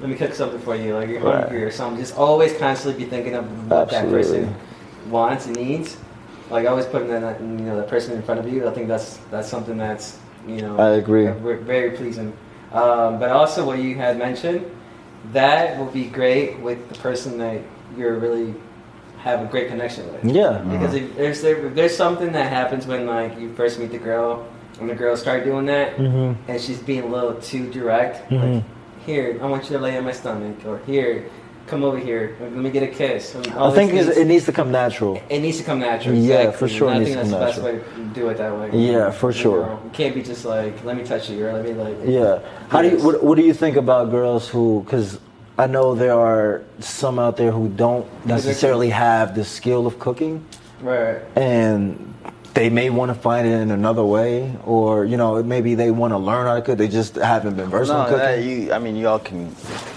[0.00, 0.94] let me cook something for you.
[0.96, 1.42] Like, you're Right.
[1.44, 1.98] hungry or something.
[2.00, 4.54] Just always constantly be thinking of what that person
[5.08, 5.96] wants and needs.
[6.50, 8.66] Like, always putting that, you know, that person in front of you.
[8.68, 11.26] I think that's that's something that's, you know, I agree.
[11.26, 12.32] very pleasing.
[12.72, 14.64] Um, but also, what you had mentioned,
[15.32, 17.60] that will be great with the person that
[17.96, 18.54] you're really
[19.18, 20.24] have a great connection with.
[20.24, 20.58] Yeah.
[20.70, 23.98] Because if there's there, if there's something that happens when like you first meet the
[23.98, 24.46] girl,
[24.80, 26.36] and the girl start doing that, Mhm.
[26.48, 28.54] and she's being a little too direct, Mhm.
[28.54, 28.62] like
[29.06, 31.24] here, I want you to lay on my stomach, or here,
[31.66, 33.34] come over here, let me get a kiss.
[33.34, 34.16] I think these it's, things.
[34.18, 35.20] it needs to come natural.
[35.28, 36.14] It needs to come natural.
[36.14, 36.58] Yeah, exactly.
[36.58, 38.28] for sure it And I needs think to that's come the best way to do
[38.28, 38.70] it that way.
[38.78, 39.66] Yeah, for You sure.
[39.66, 41.96] know, you can't be just like, let me touch you, or let me like.
[42.04, 42.38] Yeah.
[42.68, 42.98] How do you?
[42.98, 44.82] What, what do you think about girls who?
[44.84, 45.18] Because
[45.58, 50.44] I know there are some out there who don't necessarily have the skill of cooking,
[50.82, 51.18] Right.
[51.34, 52.14] and
[52.52, 56.12] they may want to find it in another way, or you know, maybe they want
[56.12, 56.78] to learn how to cook.
[56.78, 58.18] They just haven't been versed No, in cooking.
[58.18, 59.54] that you, I mean, y'all can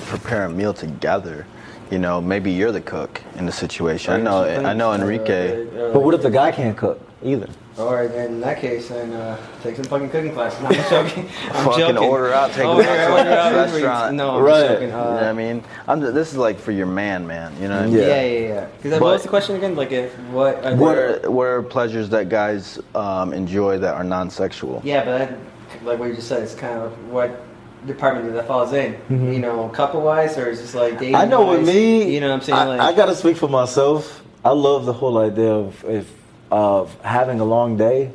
[0.07, 1.45] prepare a meal together.
[1.91, 4.13] You know, maybe you're the cook in the situation.
[4.13, 5.65] I know, I know Enrique.
[5.91, 7.49] but what if the guy can't cook either?
[7.79, 10.59] Or then in that case, then uh, take some fucking cooking classes.
[10.61, 11.29] No, I'm joking.
[11.53, 11.97] I'm Fucking joking.
[11.97, 13.71] order out, take Order them out to a out Uber Eats.
[13.73, 14.15] restaurant.
[14.15, 14.51] No, I'm Right.
[14.59, 14.87] just joking.
[14.89, 15.63] you know what Uh, I mean?
[15.87, 17.53] I'm, this is like for your man, man.
[17.61, 17.95] You know what I mean?
[17.99, 18.07] Yeah.
[18.07, 18.65] yeah, yeah, yeah.
[18.77, 19.75] Because But- what was the question again?
[19.77, 20.63] Like, if what?
[20.65, 24.81] Are What there- are, what are pleasures that guys um, enjoy that are non-sexual?
[24.83, 27.41] Yeah, but that, like what you just said, it's kind of what
[27.85, 28.97] department that falls in.
[29.09, 31.13] You know, couple wise, or is just like dating?
[31.13, 31.21] Mm-hmm.
[31.21, 31.67] I know with wise?
[31.67, 32.59] me, you know what I'm saying?
[32.59, 34.23] I, like, I gotta speak for myself.
[34.43, 36.11] I love the whole idea of if,
[36.51, 38.11] of having a long day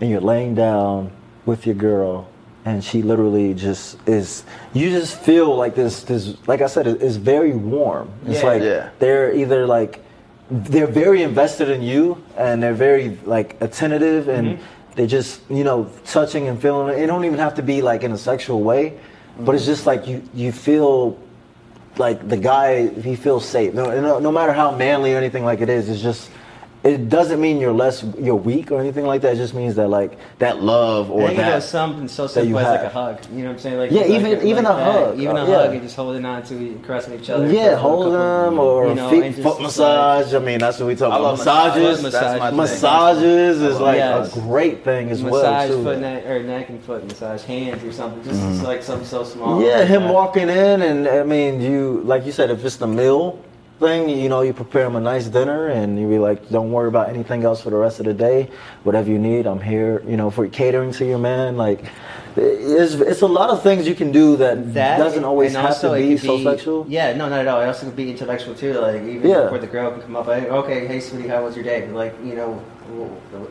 [0.00, 1.10] and you're laying down
[1.44, 2.28] with your girl
[2.64, 7.00] and she literally just is you just feel like this this like I said it-
[7.02, 8.10] it's very warm.
[8.26, 8.46] It's Yeah.
[8.48, 8.88] like Yeah.
[8.98, 10.00] they're either like
[10.50, 14.62] they're very invested in you and they're very like attentive and Mm-hmm.
[14.96, 17.06] They're just you know touching and feeling it.
[17.06, 18.98] Don't even have to be like in a sexual way,
[19.38, 21.18] but it's just like you you feel
[21.98, 23.72] like the guy he feels safe.
[23.74, 26.30] No, no, no matter how manly or anything like it is, it's just
[26.84, 29.32] it doesn't mean you're less you're weak or anything like that.
[29.34, 31.68] It just means that like that love I or think it was that.
[31.68, 33.18] something so that you simple as like a hug.
[33.32, 33.78] You know what I'm saying?
[33.78, 34.92] Like Yeah, like- even- even like a that.
[35.06, 35.18] hug.
[35.20, 35.70] even a Uh, hug, yeah.
[35.72, 37.48] and just holding on to, you, caressing each other.
[37.48, 39.88] Yeah, hold them or you know, feet, just- foot just like-
[40.22, 40.34] massage.
[40.34, 41.22] I mean, that's what we talk I about.
[41.22, 42.12] love Massages, massages.
[42.12, 42.56] That's my thing.
[42.56, 44.36] massages is like Yes.
[44.36, 47.90] a great thing as well massage foot neck, or neck and foot massage hands or
[47.92, 50.14] something just it's like something so small Yeah, like him that.
[50.14, 53.38] walking in, and I mean, you like you said, if it's the meal
[53.78, 56.88] thing, you know, you prepare him a nice dinner, and you be like, don't worry
[56.88, 58.50] about anything else for the rest of the day.
[58.84, 60.02] Whatever you need, I'm here.
[60.06, 61.56] You know, for catering to your man.
[61.56, 61.84] Like,
[62.36, 65.94] it's it's a lot of things you can do that, that doesn't always have to
[65.94, 66.86] it be so sexual.
[66.88, 67.60] Yeah, no, not at all.
[67.62, 68.74] It also could be intellectual too.
[68.74, 69.44] Like even Yeah.
[69.44, 71.88] before the girl can come up, like, okay, hey sweetie, how was your day?
[71.88, 72.62] Like you know,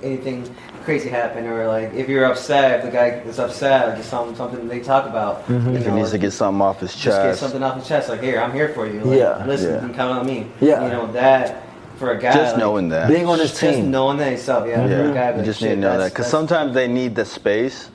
[0.04, 4.10] anything crazy happen, or like if you're upset, if the guy is upset, or just
[4.10, 5.45] something something they talk about.
[5.48, 5.69] Mm-hmm.
[5.71, 7.39] You If he needs to get something off his just get chest.
[7.39, 8.10] something off his chest.
[8.10, 9.02] Like here, I'm here for you.
[9.02, 9.76] Like, Yeah, listen, yeah.
[9.76, 10.48] you can count on me.
[10.62, 10.84] Yeah.
[10.84, 11.63] you know that
[11.98, 12.34] for a guy.
[12.34, 13.08] Just like, knowing that.
[13.08, 13.89] Being on his Just team.
[13.91, 14.86] knowing that himself, yeah.
[14.88, 17.15] for a yeah, guy, you just shit, need to know that because sometimes they need
[17.15, 17.89] the space.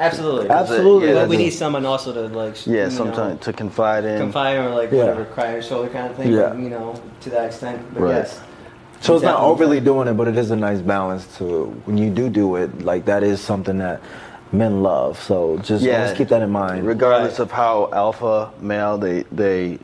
[0.00, 0.48] Absolutely.
[0.48, 2.64] Absolutely, Yeah, But we need someone also to like.
[2.66, 4.18] Yeah, sometimes know, to confide in.
[4.18, 4.98] confide or like Yeah.
[4.98, 6.32] whatever, cry on your shoulder kind of thing.
[6.32, 6.54] Yeah.
[6.54, 7.82] You know, to that extent.
[7.94, 8.10] But Right.
[8.16, 8.40] yes.
[9.00, 12.10] So it's not overly doing it, but it is a nice balance to when you
[12.10, 12.82] do do it.
[12.82, 14.00] Like that is something that
[14.52, 15.20] men love.
[15.22, 15.98] So just Yeah.
[16.02, 16.86] always keep that in mind.
[16.86, 17.44] regardless Right.
[17.46, 19.78] of how alpha male they they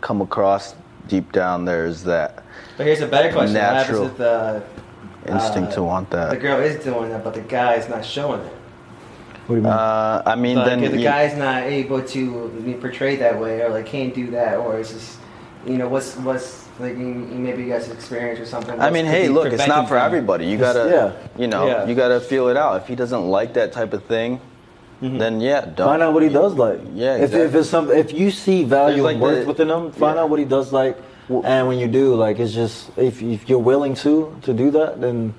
[0.00, 0.74] come across
[1.08, 2.42] deep down there's that
[2.76, 6.30] But here's a better question: Natural What happens if the instinct uh, to want that?
[6.30, 8.52] the girl is doing that, but the guy is not showing it?
[9.46, 9.72] What do you mean?
[9.72, 13.38] uh, i mean Like then if the you- guy's not able to be portrayed that
[13.38, 15.18] way, or like can't do that, or it's just,
[15.66, 18.80] you know, what's what's like you- you- maybe you guys experience or something.
[18.80, 20.46] I mean, hey, look, it's not for from- everybody.
[20.46, 21.40] You gotta, yeah.
[21.40, 21.86] you know, Yeah.
[21.86, 22.76] you gotta feel it out.
[22.82, 24.40] If he doesn't like that type of thing,
[25.02, 25.18] mm-hmm.
[25.18, 25.86] then yeah, don't.
[25.88, 26.80] Find out what he does like.
[26.94, 29.92] Yeah, If, if it's some, if you see value like and worth the- within him,
[29.92, 30.22] find yeah.
[30.22, 30.96] out what he does like.
[31.42, 35.00] And when you do, like, it's just if, if you're willing to to do that,
[35.00, 35.32] then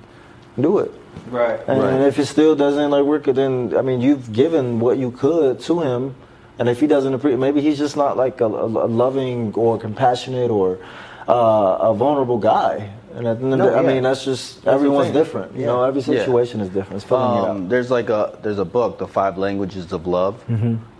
[0.58, 0.90] do it.
[1.30, 1.60] Right.
[1.68, 2.00] And, Right.
[2.00, 5.80] if it still doesn't like work, then I mean, you've given what you could to
[5.80, 6.14] him.
[6.58, 9.78] And if he doesn't appreciate, maybe he's just not like a, a, a loving or
[9.78, 10.78] compassionate or
[11.28, 12.90] uh, a vulnerable guy.
[13.14, 13.86] And at the end of No, the- I yeah.
[13.94, 15.54] mean, that's just the everyone's different.
[15.54, 15.66] You Yeah.
[15.68, 16.18] know, every Yeah.
[16.18, 16.96] situation is different.
[16.96, 17.68] It's filling it Um, out.
[17.70, 20.34] there's like a there's a book, The Five Languages of Love.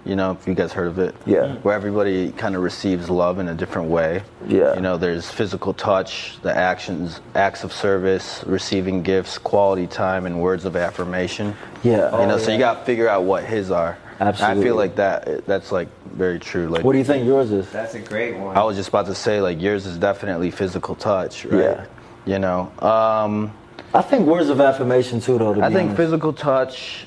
[0.06, 1.14] You know, if you guys heard of it.
[1.20, 1.30] Mm-hmm.
[1.30, 1.54] Yeah.
[1.62, 4.22] Where everybody kind of receives love in a different way.
[4.46, 4.74] Yeah.
[4.74, 10.40] You know, there's physical touch, the actions, acts of service, receiving gifts, quality time, and
[10.40, 11.54] words of affirmation.
[11.82, 12.18] Yeah.
[12.20, 13.98] You know, Oh, so you got to figure out what his are.
[14.20, 15.46] I feel like that.
[15.46, 16.68] That's like very true.
[16.68, 17.70] Like What do you think yours is?
[17.70, 18.56] That's a great one.
[18.56, 21.60] I was just about to say, like yours is definitely physical touch, right?
[21.60, 21.86] Yeah.
[22.24, 23.52] You know, um,
[23.94, 25.54] I think words of affirmation too, though.
[25.54, 25.96] To I be think honest.
[25.96, 27.06] physical touch,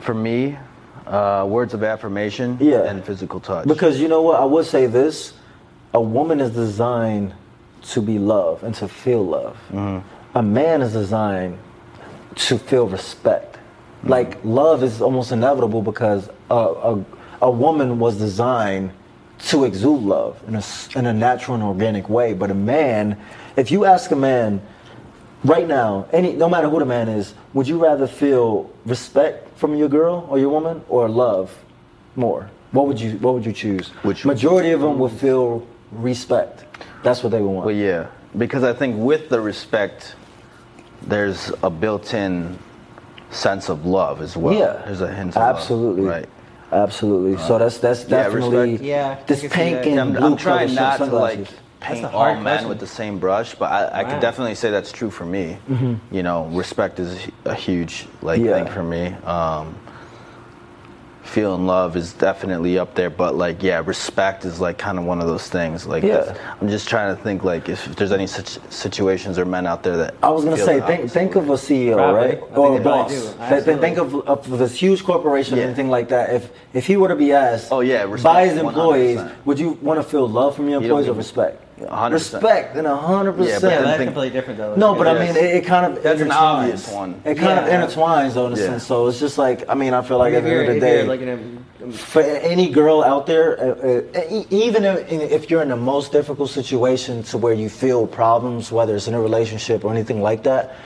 [0.00, 0.56] for me,
[1.06, 2.84] uh, words of affirmation, Yeah.
[2.84, 3.66] and physical touch.
[3.66, 5.32] Because you know what, I would say this:
[5.94, 7.34] a woman is designed
[7.90, 9.56] to be loved and to feel love.
[10.34, 11.58] A man is designed
[12.36, 13.51] to feel respect.
[14.04, 17.04] Like love is almost inevitable because a, a,
[17.42, 18.92] a woman was designed
[19.46, 20.62] to exude love in a,
[20.96, 22.32] in a natural and organic way.
[22.32, 23.16] But a man,
[23.56, 24.60] if you ask a man
[25.44, 29.74] right now, any no matter who the man is, would you rather feel respect from
[29.74, 31.56] your girl or your woman or love
[32.16, 32.50] more?
[32.72, 33.88] What would you What would you choose?
[34.02, 36.64] Which- majority of them would feel respect.
[37.02, 37.66] That's what they would want.
[37.66, 38.06] Well, yeah,
[38.38, 40.14] because I think with the respect,
[41.02, 42.58] there's a built-in
[43.32, 44.54] sense of love as well.
[44.54, 46.28] yeah, there's a hint of love, absolutely, right?
[46.70, 47.36] absolutely.
[47.38, 48.82] so that's that's definitely respect.
[48.84, 51.48] Yeah, I this pink and Yeah, I'm, blue I'm trying color not to like
[51.80, 52.68] paint all hard men question.
[52.68, 54.10] with the same brush, but I, I Wow.
[54.10, 55.58] could definitely say that's true for me.
[56.12, 58.48] You know, respect is a huge like Mm-hmm.
[58.48, 58.64] Yeah.
[58.64, 59.06] thing for me.
[59.26, 59.74] Um,
[61.22, 65.20] feeling love is definitely up there, but like yeah, respect is like kind of one
[65.20, 65.86] of those things.
[65.86, 66.36] Like Yeah.
[66.60, 69.96] I'm just trying to think like if, there's any such situations or men out there
[69.96, 72.20] that I was gonna say, think, think of a CEO, Probably.
[72.20, 73.10] right, or a boss.
[73.10, 73.20] do.
[73.20, 73.80] Th- th- Absolutely.
[73.88, 75.62] Think of, of this huge corporation, Yeah.
[75.62, 76.34] or anything like that.
[76.34, 79.32] If if he were to be asked, Oh, yeah, respect, by his employees, 100%.
[79.46, 81.62] would you want to feel love from your employees or respect?
[81.88, 82.12] 100%.
[82.12, 83.62] Respect and hundred yeah, percent.
[83.62, 84.74] yeah, then that's think- completely different though.
[84.76, 86.32] No, but I mean, it, it kind of That's an intertwines.
[86.34, 87.20] obvious one.
[87.24, 88.66] It kind of intertwines, though, in a Yeah.
[88.66, 88.86] sense.
[88.86, 90.96] So it's just like, I mean, I feel like at the end of the day,
[91.04, 95.68] you're looking for any girl out there, uh, uh, e- even if, if you're in
[95.68, 99.90] the most difficult situation to where you feel problems, whether it's in a relationship or
[99.92, 100.76] anything like that,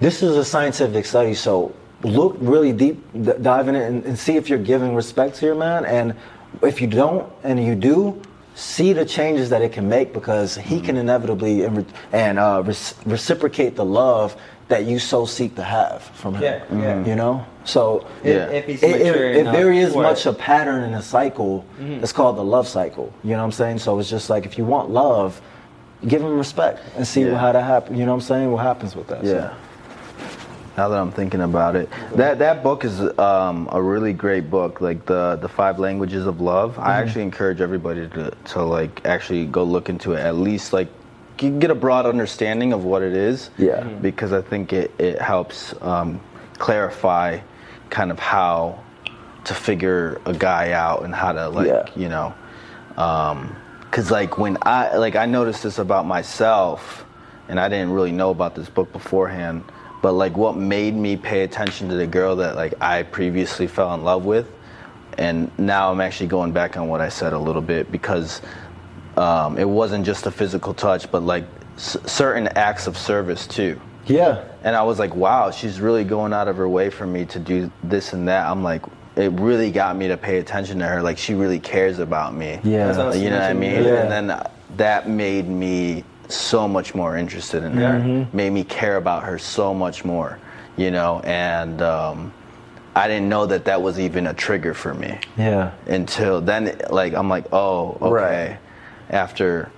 [0.00, 1.34] this is a scientific study.
[1.34, 5.36] So look really deep, d- dive in it, and, and see if you're giving respect
[5.36, 5.84] to your man.
[5.86, 6.14] And
[6.62, 8.20] if you don't, and you do,
[8.54, 10.98] see the changes that it can make because he can mm-hmm.
[10.98, 14.36] inevitably and, and uh, res- reciprocate the love
[14.68, 16.42] that you so seek to have from him.
[16.42, 16.64] Yeah, yeah.
[16.94, 17.08] Mm-hmm.
[17.08, 18.46] You know, so if, Yeah.
[18.50, 20.30] if he's it, it, mature it enough very is much it.
[20.30, 21.64] a pattern in a cycle.
[21.78, 22.02] Mm-hmm.
[22.02, 23.12] It's called the love cycle.
[23.22, 23.78] You know what I'm saying?
[23.78, 25.40] So it's just like if you want love,
[26.06, 27.36] give him respect and see Yeah.
[27.36, 27.98] how that happens.
[27.98, 28.52] You know what I'm saying?
[28.52, 29.24] What happens with that?
[29.24, 29.54] So- Yeah.
[30.76, 34.80] Now that I'm thinking about it, that that book is um, a really great book,
[34.80, 36.72] like the the five languages of love.
[36.72, 36.88] Mm-hmm.
[36.88, 40.20] I actually encourage everybody to to like actually go look into it.
[40.20, 40.88] At least like
[41.36, 43.50] get a broad understanding of what it is.
[43.56, 43.82] Yeah.
[43.82, 44.02] Mhm.
[44.02, 46.20] Because I think it it helps um,
[46.58, 47.38] clarify
[47.90, 48.80] kind of how
[49.44, 51.84] to figure a guy out and how to like Yeah.
[51.94, 52.34] you know
[53.90, 57.04] because like when i like i noticed this about myself
[57.48, 59.62] and i didn't really know about this book beforehand
[60.04, 63.94] but like what made me pay attention to the girl that like i previously fell
[63.94, 64.46] in love with
[65.16, 68.42] and now i'm actually going back on what i said a little bit because
[69.16, 71.44] um, it wasn't just a physical touch but like
[71.76, 74.44] s- certain acts of service too Yeah.
[74.62, 77.38] and I was like, wow, she's really going out of her way for me to
[77.38, 78.44] do this and that.
[78.50, 78.82] I'm like,
[79.16, 81.00] it really got me to pay attention to her.
[81.00, 82.60] Like, she really cares about me.
[82.64, 82.92] Yeah.
[82.92, 83.16] That's.
[83.16, 83.82] You know what I mean?
[83.84, 84.02] Yeah.
[84.02, 84.26] And then
[84.76, 87.98] that made me so much more interested in her.
[88.00, 88.36] Mm-hmm.
[88.36, 90.38] Made me care about her so much more,
[90.76, 91.20] you know?
[91.24, 92.32] And um,
[92.96, 95.72] I didn't know that that was even a trigger for me Yeah.
[95.86, 98.58] until then like i'm like oh okay Right.
[99.10, 99.68] after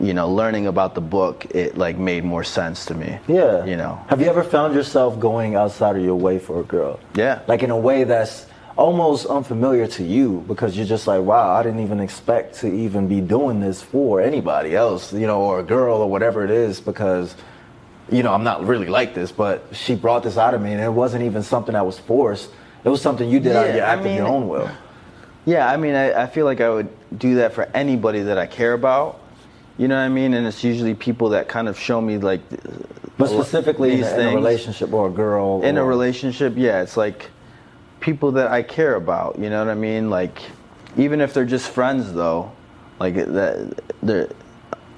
[0.00, 3.64] you know learning about the book it like made more sense to me Yeah.
[3.64, 6.98] you know Have you ever found yourself going outside of your way for a girl?
[7.14, 7.42] Yeah.
[7.46, 11.62] Like in a way that's almost unfamiliar to you because you're just like, wow, I
[11.62, 15.62] didn't even expect to even be doing this for anybody else, you know, or a
[15.62, 17.34] girl or whatever it is because,
[18.10, 20.80] you know, I'm not really like this, but she brought this out of me and
[20.82, 22.50] it wasn't even something that was forced.
[22.84, 24.70] It was something you did out of Yeah, your I act of your own will.
[25.44, 28.46] yeah i mean I, I feel like i would do that for anybody that i
[28.46, 29.18] care about
[29.76, 32.42] you know what i mean and it's usually people that kind of show me like
[33.18, 35.60] But specifically in a, in a relationship or a girl.
[35.64, 37.30] in a relationship yeah it's like
[38.02, 40.42] people that i care about you know what i mean like
[40.96, 42.50] even if they're just friends though
[42.98, 44.34] like that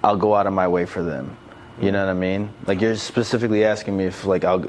[0.02, 1.36] i'll go out of my way for them
[1.80, 4.60] you know what i mean like you're specifically asking me if like i'll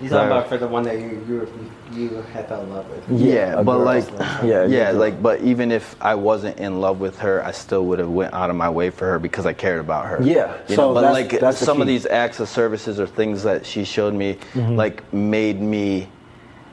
[0.00, 1.48] He's talking about for the one that you you,
[1.92, 3.20] you had fell in love with.
[3.20, 4.08] yeah, a but like
[4.42, 7.84] Yeah, yeah, yeah, like but even if I wasn't in love with her, I still
[7.86, 10.18] would have went out of my way for her because I cared about her.
[10.20, 12.98] Yeah, you so know, but that's- like that's the some of these acts of services
[12.98, 14.74] or things that she showed me, Mm-hmm.
[14.74, 16.08] like made me,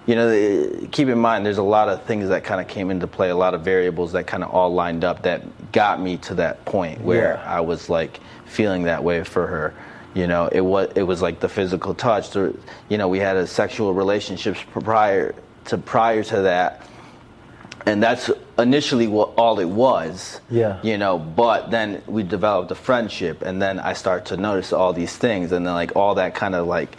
[0.05, 3.05] you know, keep in mind there's a lot of things that kind of came into
[3.07, 6.33] play, a lot of variables that kind of all lined up that got me to
[6.35, 7.55] that point where Yeah.
[7.57, 9.73] I was like feeling that way for her.
[10.15, 12.31] You know, it was it was like the physical touch.
[12.31, 12.53] There,
[12.89, 15.35] you know, we had a sexual relationships prior
[15.65, 16.81] to prior to that,
[17.85, 20.41] and that's initially what all it was.
[20.49, 20.79] Yeah.
[20.81, 24.93] You know, but then we developed a friendship, and then I start to notice all
[24.93, 26.97] these things, and then like all that kind of like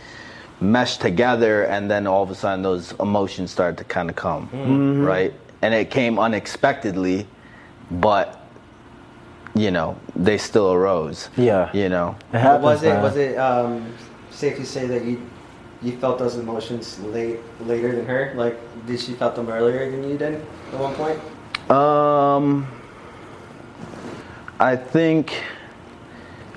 [0.60, 4.48] meshed together, and then all of a sudden those emotions started to kind of come,
[4.48, 5.04] Mm-hmm.
[5.04, 5.34] right?
[5.62, 7.26] And it came unexpectedly,
[7.90, 8.36] but
[9.54, 11.28] you know they still arose.
[11.36, 11.70] Yeah.
[11.72, 12.16] You know.
[12.32, 13.02] It happens, was it man.
[13.02, 13.92] was it um,
[14.30, 15.20] safe to say that you
[15.82, 18.32] you felt those emotions late later than her?
[18.36, 21.18] Like, did she felt them earlier than you did at one point?
[21.70, 22.66] Um,
[24.58, 25.42] I think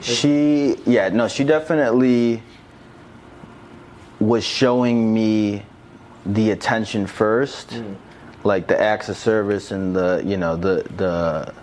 [0.01, 2.41] she, yeah, no, she definitely
[4.23, 5.63] was showing me
[6.25, 7.81] the attention first,
[8.43, 11.53] like the acts of service and the, you know, the the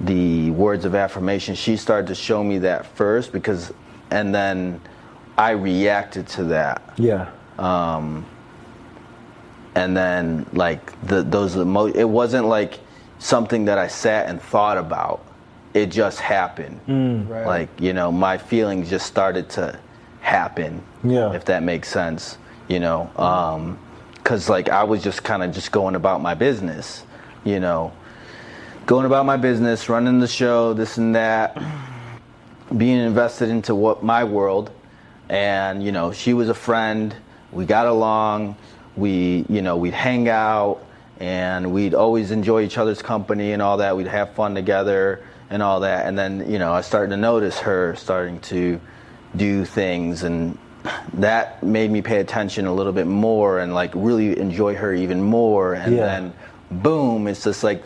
[0.00, 1.54] the words of affirmation.
[1.54, 3.72] She started to show me that first because,
[4.10, 4.80] and then
[5.38, 7.30] I reacted to that Yeah.
[7.58, 8.26] Um,
[9.74, 12.78] and then like the those emo- it wasn't like
[13.18, 15.24] something that I sat and thought about.
[15.74, 16.80] It just happened.
[17.28, 17.46] Right.
[17.46, 19.78] Like you know, my feelings just started to
[20.26, 20.82] happen.
[21.04, 21.32] Yeah.
[21.32, 22.36] If that makes sense,
[22.66, 23.78] you know, um,
[24.14, 27.04] because like I was just kind of just going about my business,
[27.44, 27.92] you know,
[28.86, 31.56] going about my business, running the show, this and that,
[32.76, 34.72] being invested into what my world.
[35.28, 37.14] And you know she was a friend.
[37.52, 38.56] We got along.
[38.96, 40.84] We you know we'd hang out
[41.20, 43.96] and we'd always enjoy each other's company and all that.
[43.96, 46.06] We'd have fun together and all that.
[46.06, 48.80] And then you know i started to notice her starting to
[49.36, 50.58] do things and
[51.14, 55.22] that made me pay attention a little bit more and like really enjoy her even
[55.22, 56.06] more and Yeah.
[56.06, 56.32] then
[56.70, 57.82] boom it's just like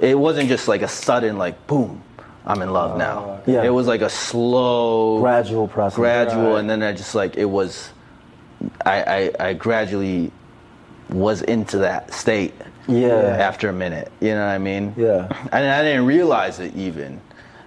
[0.00, 2.02] it wasn't just like a sudden like boom
[2.44, 3.62] i'm in love now oh, Yeah.
[3.64, 5.96] it was like a slow Gradual process.
[5.96, 6.60] gradual Right.
[6.60, 7.90] and then i just like it was
[8.84, 10.30] I, I i gradually
[11.10, 12.54] was into that state
[12.88, 13.36] Yeah.
[13.38, 15.26] after a minute you know what i mean Yeah.
[15.52, 17.20] and i didn't realize it even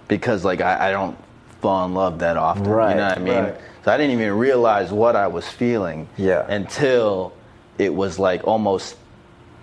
[0.08, 1.16] because like i, I don't
[1.60, 3.56] fall in love that often Right, you know what i mean right.
[3.84, 6.46] so i didn't even realize what i was feeling Yeah.
[6.48, 7.32] until
[7.78, 8.96] it was like almost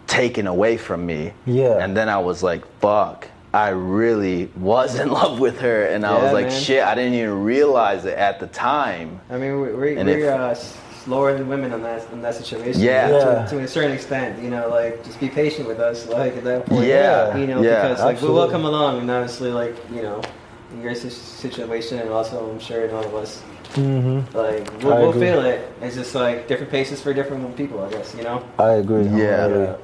[0.08, 1.84] taken away from me Yeah.
[1.84, 6.16] and then i was like fuck i really was in love with her and i
[6.16, 6.62] Yeah, was like man.
[6.62, 10.20] shit i didn't even realize it at the time I mean, we- we're, And we're
[10.34, 10.56] if- uh,
[11.04, 12.82] slower than women on that in that situation.
[12.82, 13.08] Yeah.
[13.10, 13.46] Yeah.
[13.46, 16.44] To, to a certain extent, you know, like just be patient with us, like at
[16.44, 16.86] that point.
[16.86, 20.18] Yeah, You know, yeah, because like we will come along, and honestly, like you know,
[20.18, 20.47] in
[20.82, 23.42] your situation, and also I'm sure in all of us,
[23.74, 24.36] Mm-hmm.
[24.36, 25.70] like we'll, we'll feel it.
[25.82, 28.16] It's just like different paces for different people, I guess.
[28.16, 28.44] You know.
[28.58, 29.08] I agree.
[29.08, 29.46] I Yeah.
[29.46, 29.76] agree.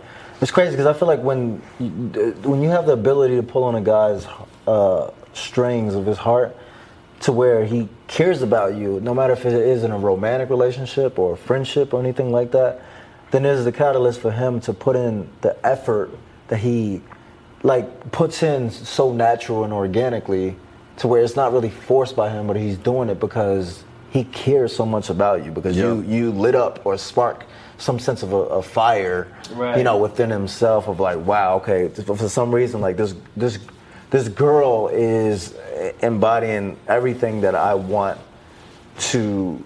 [0.42, 1.90] It's crazy because I feel like when you,
[2.44, 4.26] when you have the ability to pull on a guy's
[4.68, 6.56] uh, strings of his heart
[7.22, 11.20] to where he cares about you, no matter if it is in a romantic relationship
[11.20, 12.82] or a friendship or anything like that,
[13.32, 16.10] then there's the catalyst for him to put in the effort
[16.48, 17.02] that he
[17.64, 20.56] like puts in so natural and organically
[21.04, 24.74] to where it's not really forced by him, but he's doing it because he cares
[24.74, 26.16] so much about you because you Yeah.
[26.16, 27.44] you lit up or spark
[27.78, 29.78] some sense of a, a fire, Right.
[29.78, 33.60] you know, within himself of like, wow, okay, for for some reason, like this this
[34.12, 35.54] this girl is
[36.02, 38.18] embodying everything that I want
[39.12, 39.62] to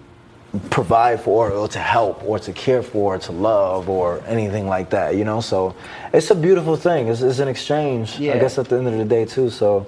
[0.70, 4.88] provide for or to help or to care for or to love or anything like
[4.90, 5.74] that you know so
[6.14, 9.04] it's a beautiful thing it's, it's an exchange i guess at the end of the
[9.04, 9.84] day too so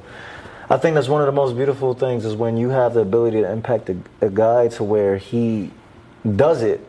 [0.70, 3.40] i think that's one of the most beautiful things is when you have the ability
[3.42, 5.70] to impact a, a guy to where he
[6.36, 6.80] does it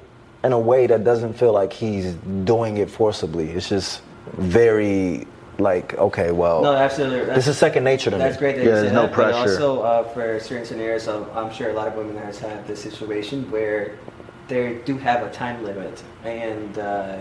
[0.44, 2.14] in a way that doesn't feel like he's
[2.46, 4.02] doing it forcibly it's just
[4.38, 5.28] very
[5.60, 7.34] like okay well No, absolutely.
[7.36, 9.16] this is second nature to That's me That's great that Yeah, there's no that, but
[9.16, 9.38] pressure.
[9.52, 12.82] also uh, for certain scenarios, I'm, I'm sure a lot of women has had this
[12.82, 13.98] situation where
[14.48, 17.18] they do have a time limit, and uh,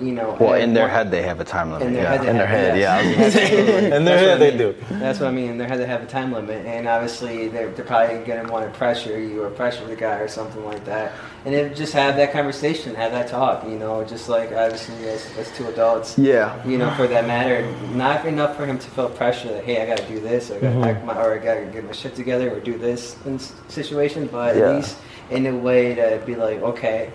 [0.00, 2.16] you know, well in their one- head they have a time limit in their yeah
[2.16, 3.90] head, In their head, yeah, I was gonna Absolutely.
[3.92, 4.58] In their That's head, what I they mean.
[4.58, 4.74] do.
[4.98, 5.50] That's what I mean.
[5.50, 8.70] In their head, they have a time limit, and obviously they're, they're probably gonna want
[8.70, 11.12] to pressure you or pressure the guy or something like that,
[11.44, 13.64] and then just have that conversation, have that talk.
[13.64, 16.18] You know, just like obviously as, as two adults.
[16.18, 16.64] Yeah.
[16.66, 19.86] You know, for that matter, not enough for him to feel pressure that hey, I
[19.86, 20.82] got to do this, or I got Mm-hmm.
[20.82, 23.36] to act my, or I got to get my shit together, or do this in
[23.36, 24.70] s- situation, but Yeah.
[24.70, 24.96] at least
[25.30, 27.10] in a way to be like, okay,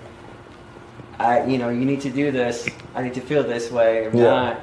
[1.19, 2.67] I, you know, you need to do this.
[2.95, 4.05] I need to feel this way.
[4.05, 4.23] If Yeah.
[4.23, 4.61] not,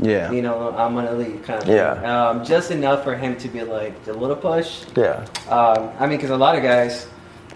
[0.00, 1.68] yeah you know, I'm gonna leave, kind of.
[1.68, 1.94] Yeah.
[1.94, 2.04] Thing.
[2.06, 4.82] Um, just enough for him to be like a little push.
[4.96, 7.06] yeah Um, I mean, because a lot of guys,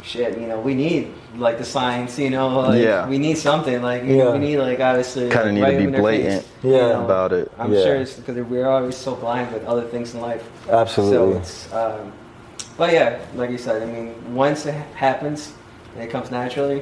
[0.02, 3.06] shit, you know, we need like the signs, you know, like, Yeah.
[3.08, 5.90] we need something, like you know, we need like obviously Kinda like, need right to
[5.90, 6.88] be blatant face, you Yeah.
[6.92, 7.04] know.
[7.04, 7.82] about it I'm Yeah.
[7.84, 10.48] sure it's because we're always so blind with other things in life.
[10.70, 11.34] Absolutely.
[11.34, 12.12] So it's, um,
[12.78, 15.57] but yeah, like you said, I mean, once it happens, and
[16.00, 16.80] it comes naturally,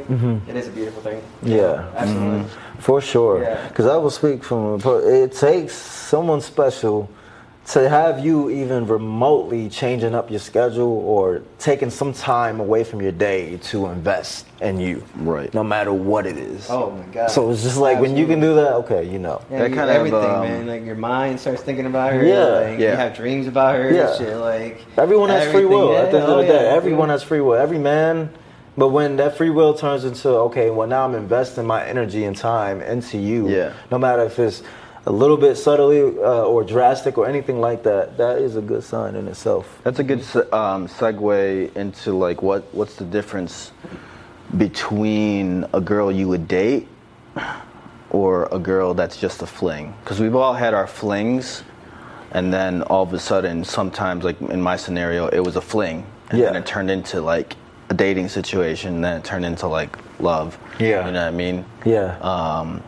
[0.48, 1.22] it is a beautiful thing.
[1.42, 1.88] Yeah.
[1.96, 2.50] Absolutely.
[2.78, 3.42] For sure.
[3.42, 3.68] Yeah.
[3.68, 7.08] Because I will speak from a it takes someone special
[7.68, 13.02] to have you even remotely changing up your schedule or taking some time away from
[13.02, 15.02] your day to invest in you.
[15.16, 15.52] Right.
[15.52, 16.68] No matter what it is.
[16.70, 17.28] Oh my god.
[17.28, 19.42] So it's just like when you can do that, okay, you know.
[19.50, 20.66] Yeah, That you- kind of, everything, um, man.
[20.68, 22.24] Like your mind starts thinking about her.
[22.24, 22.44] Yeah.
[22.44, 22.90] like, Yeah.
[22.92, 23.90] You have dreams about her.
[23.92, 24.10] Yeah.
[24.10, 26.62] And shit, like Everyone has free will Yeah, at the end oh, of the day.
[26.70, 26.76] yeah.
[26.76, 27.54] Everyone has free will.
[27.56, 28.30] Every man.
[28.78, 32.36] But when that free will turns into, okay, well, now I'm investing my energy and
[32.36, 33.72] time into you, Yeah.
[33.90, 34.62] no matter if it's
[35.06, 38.82] a little bit subtly uh, or drastic or anything like that, that is a good
[38.84, 39.78] sign in itself.
[39.84, 40.20] That's a good
[40.52, 43.70] um, segue into like what what's the difference
[44.56, 46.88] between a girl you would date
[48.10, 49.94] or a girl that's just a fling?
[50.02, 51.62] Because we've all had our flings,
[52.32, 56.04] and then all of a sudden, sometimes like in my scenario, it was a fling,
[56.30, 57.54] and then it turned into like
[57.89, 60.59] a dating situation, and then it turned into like love.
[60.78, 61.07] Yeah.
[61.07, 61.64] you know what I mean?
[61.84, 62.18] Yeah.
[62.20, 62.82] Um,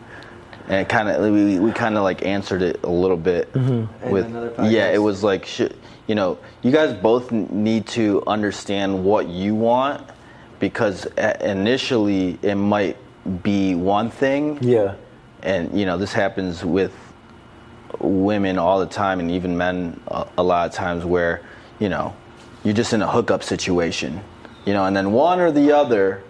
[0.67, 3.89] and it kind of we, we kind of like answered it a little bit In
[4.09, 5.73] with another yeah it was like sh-
[6.05, 10.07] you know you guys both n- need to understand what you want
[10.59, 11.07] because
[11.41, 12.97] initially it might
[13.41, 14.93] be one thing yeah.
[15.41, 16.93] and you know this happens with
[17.99, 21.41] women all the time and even men a, a lot of times where
[21.79, 22.15] you know
[22.63, 24.21] you're just in a hookup situation
[24.69, 26.21] you know and then one or the other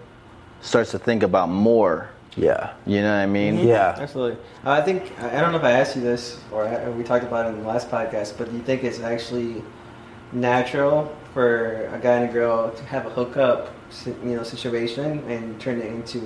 [0.62, 2.72] starts to think about more Yeah.
[2.86, 4.02] you know what i mean Yeah.
[4.04, 4.36] Absolutely.
[4.64, 6.22] Uh, I think I I don't know if I asked you this
[6.54, 9.00] or I- we talked about it in the last podcast, but do you think it's
[9.14, 9.50] actually
[10.48, 10.96] natural
[11.34, 11.48] for
[11.96, 13.60] a guy and a girl to have a hookup,
[14.28, 16.18] you know, situation and turn it into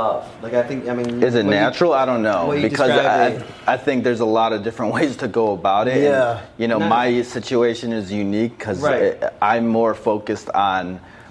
[0.00, 0.22] love?
[0.44, 1.92] Like I think, I mean, Is it what you- natural?
[2.02, 3.42] I don't know because I, it-
[3.74, 5.94] I think there's a lot of different ways to go about it.
[5.94, 6.40] and, Yeah.
[6.60, 6.88] you know, No.
[6.98, 9.16] my situation is unique because Right.
[9.52, 10.82] I'm more focused on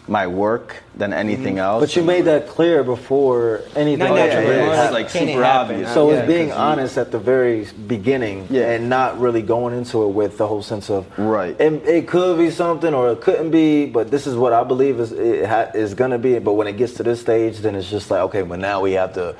[0.07, 1.79] my work than anything mm-hmm.
[1.79, 1.81] else.
[1.81, 3.99] But you made that clear before anything.
[3.99, 5.93] Not Oh, yeah, yeah, it's like, like can super obvious.
[5.93, 8.71] So Yeah, it's being 'cause you- honest at the very beginning Yeah.
[8.71, 11.59] and not really going into it with the whole sense of Right.
[11.59, 14.99] It, it could be something or it couldn't be, but this is what I believe
[14.99, 16.39] is it ha, is gonna be.
[16.39, 18.93] But when it gets to this stage, then it's just like okay, well now we
[18.93, 19.35] have to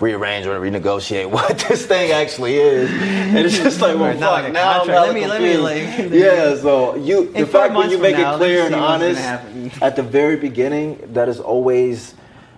[0.00, 4.52] rearrange or renegotiate what this thing actually is, and it's just like well fuck like
[4.52, 6.56] now I'm Let me- let me, like- yeah.
[6.60, 9.60] So you the In fact when you make now, it clear and see what's gonna
[9.62, 12.14] honest at the very beginning, that is always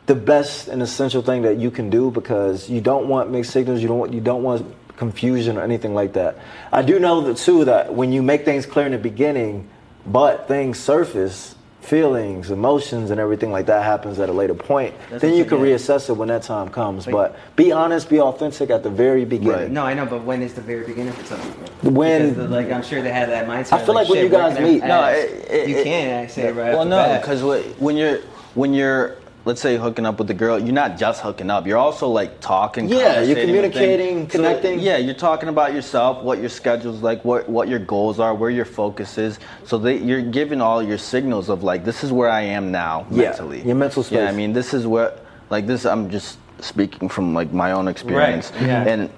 [0.07, 3.81] the best and essential thing that you can do because you don't want mixed signals.
[3.83, 4.67] You don't want you don't want
[4.97, 6.39] confusion or anything like that.
[6.71, 9.69] I do know that too that when you make things clear in the beginning,
[10.07, 14.95] but things surface, feelings, emotions, and everything like that happens at a later point.
[15.11, 15.77] That's then you can saying.
[15.77, 17.07] reassess it when that time comes.
[17.07, 19.53] Like- but be honest, be authentic at the very beginning.
[19.53, 19.71] Right.
[19.71, 21.91] No, I know, but when is the very beginning for some people?
[21.93, 23.73] When- Because, like I'm sure they had that mindset.
[23.75, 25.77] I feel like when shit, you guys where can I meet- No, it- it- you
[25.79, 26.73] it- can't say it right.
[26.73, 27.43] well, no, because
[27.79, 28.19] when you're
[28.55, 31.67] when you're let's say hooking up with the girl, you're not just hooking up.
[31.67, 32.89] You're also like talking.
[32.89, 34.33] Yeah, you're communicating, things.
[34.33, 34.79] connecting.
[34.79, 38.51] yeah, you're talking about yourself, what your schedule's like, what what your goals are, where
[38.51, 39.39] your focus is.
[39.65, 43.07] So they, you're giving all your signals of like, this is where I am now
[43.11, 43.63] Yeah, mentally.
[43.63, 44.17] your mental space.
[44.19, 45.85] Yeah, I mean, this is what like this.
[45.87, 48.63] I'm just speaking from like my own experience, Right.
[48.67, 48.85] yeah.
[48.87, 49.11] and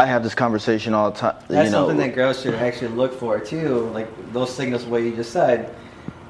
[0.00, 1.36] I have this conversation all the time.
[1.48, 3.90] That's you know, something that girls should actually look for too.
[3.94, 5.74] Like those signals, what you just said,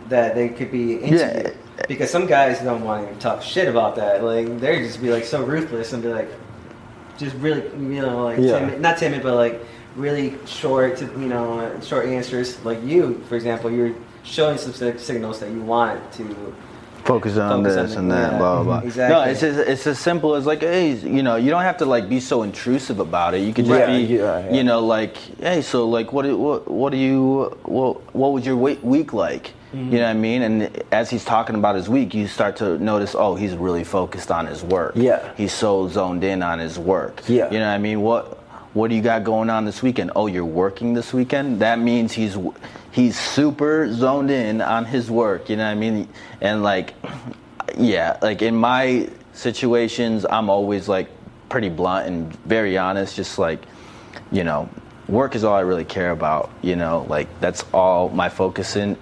[0.09, 1.51] that they could be into Yeah.
[1.89, 4.25] Because some guys don't want to talk shit about that.
[4.25, 6.31] Like they're just be like so ruthless and be like,
[7.19, 7.63] just really,
[7.95, 8.59] you know, like Yeah.
[8.61, 9.61] timid, not timid, but like
[9.95, 12.63] really short, to, you know, short answers.
[12.65, 16.55] Like you, for example, you're showing some signals that you want to.
[17.05, 18.39] focus on Focus on this the- and that, yeah.
[18.39, 18.79] blah blah blah.
[18.87, 19.15] Exactly.
[19.15, 21.85] No, it's as, it's as simple as like, hey, you know, you don't have to
[21.87, 23.43] like be so intrusive about it.
[23.43, 23.87] You could just Right.
[24.09, 24.53] be, Yeah, uh, yeah.
[24.57, 28.57] you know, like, hey, so like, what what what do you what what was your
[28.57, 29.53] week week like?
[29.73, 29.93] Mm-hmm.
[29.93, 30.43] You know what I mean?
[30.43, 34.31] And as he's talking about his week, you start to notice, oh, he's really focused
[34.31, 34.93] on his work.
[34.95, 35.33] Yeah.
[35.37, 37.23] he's so zoned in on his work.
[37.27, 37.51] Yeah.
[37.51, 38.01] you know what I mean?
[38.01, 38.43] What
[38.77, 40.13] what do you got going on this weekend?
[40.15, 41.61] Oh, you're working this weekend.
[41.61, 42.37] That means he's
[42.93, 45.49] he's super zoned in on his work.
[45.49, 46.09] You know what I mean?
[46.43, 46.95] And like,
[47.79, 51.09] yeah, like in my situations, I'm always like
[51.49, 53.17] pretty blunt and very honest.
[53.17, 53.63] Just like,
[54.31, 54.69] you know,
[55.09, 56.51] work is all I really care about.
[56.61, 58.99] You know, like that's all my focus in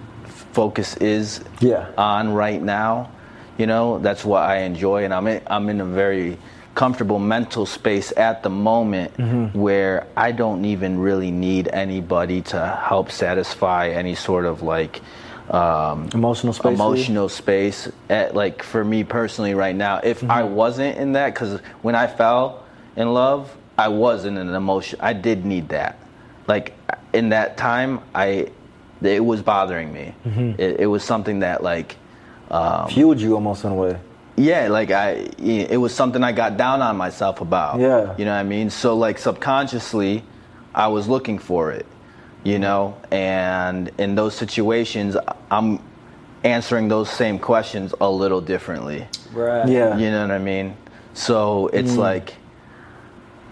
[0.59, 1.87] focus is Yeah.
[1.97, 3.09] on right now.
[3.57, 6.37] You know, that's what I enjoy, and I'm in, I'm in a very
[6.75, 9.57] comfortable mental space at the moment Mm-hmm.
[9.57, 15.01] where I don't even really need anybody to help satisfy any sort of like
[15.49, 16.73] um, Emotional space?
[16.73, 17.87] Emotional space.
[18.09, 22.07] At, like for me personally, right now, if I wasn't in that, because when I
[22.07, 22.63] fell
[22.97, 24.99] in love, I was in an emotion.
[25.01, 25.99] I did need that.
[26.47, 26.73] Like
[27.13, 28.49] in that time, I
[29.01, 30.13] it was bothering me.
[30.57, 31.95] It, it was something that like
[32.89, 33.97] Fueled you almost in a way.
[34.37, 37.79] yeah, like I, it was something I got down on myself about.
[37.79, 38.15] Yeah.
[38.17, 38.69] You know what I mean?
[38.69, 40.23] So like subconsciously,
[40.73, 41.85] I was looking for it,
[42.43, 45.17] you know, and in those situations,
[45.49, 45.79] I'm
[46.43, 49.07] answering those same questions a little differently.
[49.33, 49.67] Right.
[49.67, 49.97] Yeah.
[49.97, 50.77] You know what I mean?
[51.13, 51.97] So it's Mm.
[51.97, 52.35] like,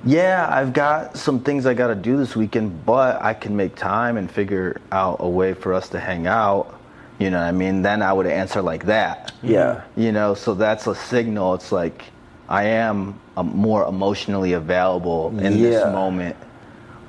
[0.06, 3.76] yeah, I've got some things I got to do this weekend, but I can make
[3.76, 6.80] time and figure out a way for us to hang out.
[7.20, 7.84] You know what I mean?
[7.84, 9.32] Then I would answer like that.
[9.42, 9.84] Yeah.
[9.96, 11.54] You know, so that's a signal.
[11.54, 12.04] It's like
[12.50, 15.70] I am um more emotionally available in Yeah.
[15.70, 16.36] this moment.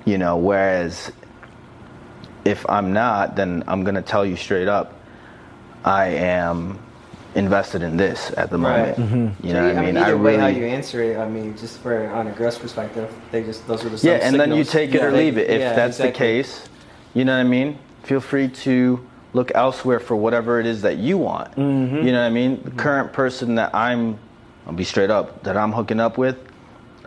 [0.04, 1.10] You know, whereas
[2.44, 4.92] if I'm not, then I'm gonna tell you straight up,
[5.84, 6.78] I am
[7.34, 8.96] invested in this at the Right.
[8.98, 9.34] moment.
[9.42, 9.96] You know So, what I mean?
[9.96, 12.58] I either way, really, how you answer it, I mean, just for on a girl's
[12.58, 15.10] perspective, they just those are the yeah, some and then you take it Yeah, or
[15.10, 15.50] they- leave it.
[15.50, 16.68] If yeah, that's the case,
[17.14, 17.78] you know what I mean.
[18.04, 19.00] Feel free to
[19.32, 21.50] look elsewhere for whatever it is that you want.
[21.56, 21.96] Mm-hmm.
[22.06, 22.60] You know what I mean.
[22.64, 24.18] The current person that I'm,
[24.66, 26.36] I'll be straight up, that I'm hooking up with,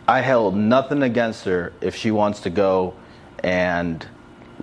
[0.10, 2.94] I held nothing against her if she wants to go
[3.44, 4.06] and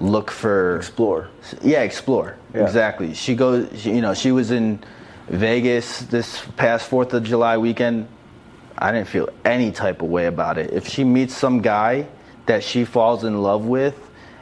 [0.01, 1.29] look for Explore.
[1.62, 2.37] yeah, explore.
[2.55, 2.62] Yeah.
[2.65, 3.15] Exactly.
[3.15, 3.69] She goes.
[3.77, 4.81] She, you know, she was in
[5.29, 8.09] Vegas this past Fourth of July weekend.
[8.77, 10.72] I didn't feel any type of way about it.
[10.72, 12.07] If she meets some guy
[12.47, 13.99] that she falls in love with,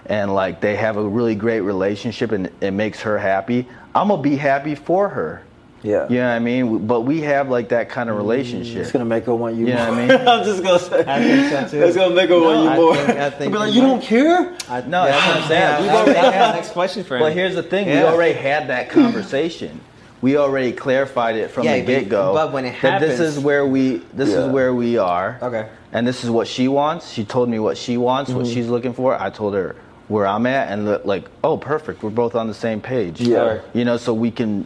[0.06, 4.22] and like they have a really great relationship, and it makes her happy, I'm gonna
[4.22, 5.42] be happy for her.
[5.84, 6.08] Yeah.
[6.08, 6.86] You know what I mean?
[6.86, 8.76] But we have like that kind of mm, relationship.
[8.78, 9.66] It's gonna make her want you.
[9.66, 10.06] You know more.
[10.06, 10.28] what I mean?
[10.28, 11.04] I'm just gonna say.
[11.06, 11.84] I think so too.
[11.84, 12.96] It's gonna make her want you I more.
[12.96, 13.88] think- I think Be like, you you might.
[13.88, 14.56] don't care.
[14.68, 15.82] I, No, yeah, that's what I'm saying.
[15.82, 17.22] We've already- I have next question for him.
[17.22, 19.80] But here's the thing: we already had that conversation.
[20.22, 22.32] We already clarified it from Yeah, the get go.
[22.32, 24.44] but when it happens, that this is where we this Yeah.
[24.46, 25.38] is where we are.
[25.42, 25.66] Okay.
[25.92, 27.10] And this is what she wants.
[27.10, 28.54] She told me what she wants, what Mm-hmm.
[28.54, 29.20] she's looking for.
[29.20, 29.76] I told her
[30.08, 32.02] where I'm at, and li- like, oh, perfect.
[32.02, 33.20] We're both on the same page.
[33.20, 33.58] Yeah.
[33.74, 34.64] You know, so we can.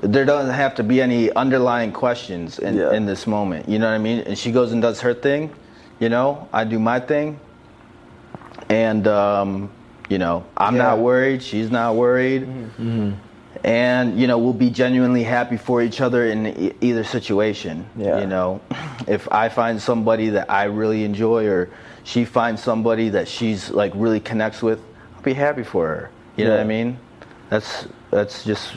[0.00, 2.92] There doesn't have to be any underlying questions in, Yeah.
[2.92, 3.68] in this moment.
[3.68, 4.20] You know what I mean?
[4.20, 5.50] And she goes and does her thing.
[5.98, 7.40] You know, I do my thing.
[8.68, 9.70] And um,
[10.08, 10.82] you know, I'm Yeah.
[10.82, 11.42] not worried.
[11.42, 12.46] She's not worried.
[13.64, 17.88] And you know, we'll be genuinely happy for each other in e- either situation.
[17.96, 18.20] Yeah.
[18.20, 18.60] You know,
[19.06, 21.70] if I find somebody that I really enjoy, or
[22.04, 24.80] she finds somebody that she's like really connects with,
[25.16, 26.10] I'll be happy for her.
[26.36, 26.98] You know what I mean?
[27.50, 28.74] That's that's just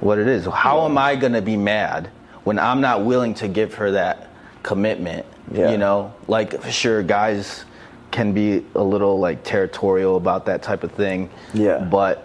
[0.00, 0.46] what it is.
[0.46, 2.10] How am I gonna be mad
[2.44, 4.28] when I'm not willing to give her that
[4.62, 5.24] commitment?
[5.52, 5.70] Yeah.
[5.70, 7.64] You know, like sure, guys
[8.10, 11.30] can be a little like territorial about that type of thing.
[11.54, 11.78] Yeah.
[11.78, 12.24] But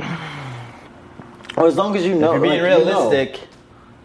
[1.58, 3.10] Or as long as you know, if you're being like, you know.
[3.10, 3.48] realistic,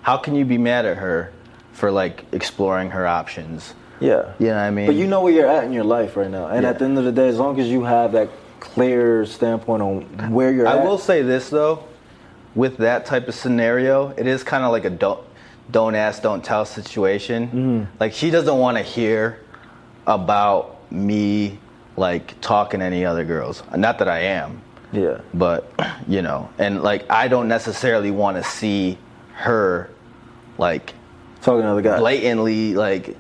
[0.03, 1.33] how can you be mad at her
[1.73, 3.75] for like exploring her options?
[4.01, 4.33] Yeah.
[4.39, 4.87] You know what I mean?
[4.87, 6.71] But you know where you're at in your life right now, and Yeah.
[6.71, 8.29] at the end of the day, as long as you have that
[8.61, 10.77] clear standpoint on where you're at.
[10.77, 11.85] I at, will say this though,
[12.55, 15.21] with that type of scenario, it is kind of like a don't
[15.71, 17.47] don't ask, don't tell situation.
[17.47, 17.85] Mm-hmm.
[18.01, 19.41] Like she doesn't want to hear
[20.07, 21.59] about me
[21.97, 23.63] like talking to any other girls.
[23.77, 24.63] Not that I am,
[24.93, 25.71] yeah, but
[26.09, 28.99] you know, and like I don't necessarily want to see
[29.35, 29.91] her
[30.59, 30.95] like
[31.43, 32.01] talking to other guys.
[32.01, 33.17] blatantly like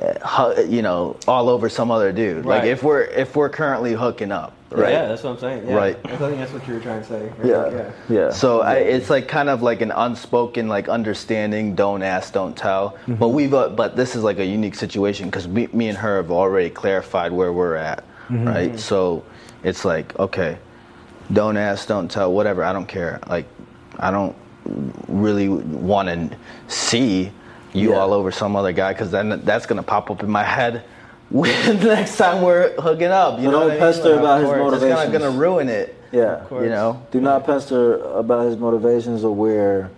[0.00, 4.32] uh, you know all over some other dude like if we're if we're currently hooking
[4.32, 5.68] up right Yeah, that's what I'm saying.
[5.68, 5.74] Yeah.
[5.74, 5.96] Right.
[6.04, 7.28] I think that's what you were trying to say.
[7.38, 7.46] right?
[7.72, 8.30] yeah, yeah.
[8.30, 12.90] so I, it's like kind of like an unspoken like understanding don't ask don't tell
[12.90, 13.14] Mm-hmm.
[13.14, 16.16] but we've uh, but this is like a unique situation because me, me and her
[16.16, 18.48] have already clarified where we're at Mm-hmm.
[18.48, 19.22] right so
[19.62, 20.58] it's like okay
[21.32, 23.46] don't ask don't tell whatever i don't care like
[23.98, 24.36] i don't
[25.08, 26.36] really want to
[26.68, 27.30] see
[27.72, 27.96] you Yeah.
[27.96, 30.82] all over some other guy because then that's gonna pop up in my head
[31.30, 33.80] when the next time we're hooking up you So know don't what I mean?
[33.80, 35.00] pester about his motivations.
[35.00, 36.44] It's gonna, ruin it yeah.
[36.50, 39.90] you know Do not pester about his motivations or where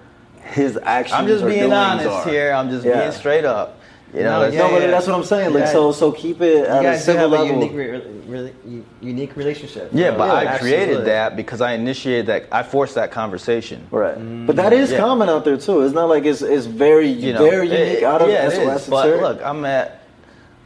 [0.45, 1.13] his actions.
[1.21, 2.29] I'm just being honest are.
[2.29, 2.53] here.
[2.53, 3.01] I'm just Yeah.
[3.01, 3.76] being straight up.
[4.15, 4.87] You know, No, that's, No, Yeah, but yeah.
[4.89, 5.53] that's what I'm saying.
[5.53, 5.73] Like, Yeah.
[5.73, 7.47] so, so keep it You at a guys do civil have a level.
[7.61, 9.91] unique, re- really, u- unique relationship.
[9.93, 11.05] yeah, So, but I created absolutely.
[11.07, 12.47] that because I initiated that.
[12.53, 13.87] I forced that conversation.
[13.91, 14.47] Right, mm.
[14.47, 14.99] but that is Yeah.
[14.99, 15.83] common out there too.
[15.83, 18.55] It's not like it's it's very You know, very unique it- out of yeah, that's
[18.55, 18.73] it what is.
[18.75, 19.23] that's But absurd.
[19.23, 20.01] look, I'm at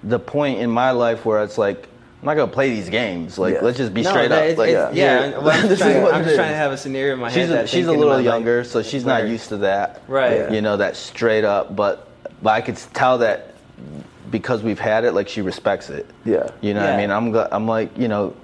[0.05, 1.88] the point in my life where it's like
[2.22, 3.38] I'm not gonna play these games.
[3.38, 3.61] Like, Yeah.
[3.62, 4.45] let's just be No, straight that- up.
[4.45, 5.24] it's- Like, it's- yeah.
[5.30, 5.38] yeah.
[5.38, 7.51] well, I'm just, trying, I'm just trying to have a scenario in my she's head.
[7.51, 10.03] a, that she's a little about, like, younger, so she's not used to that.
[10.07, 10.51] Right.
[10.53, 12.07] You know that straight up, but
[12.43, 13.55] but I could tell that
[14.30, 16.07] because we've had it, like she respects it.
[16.24, 16.49] Yeah.
[16.61, 17.11] You know what I mean?
[17.11, 18.36] I'm go- I'm like you know.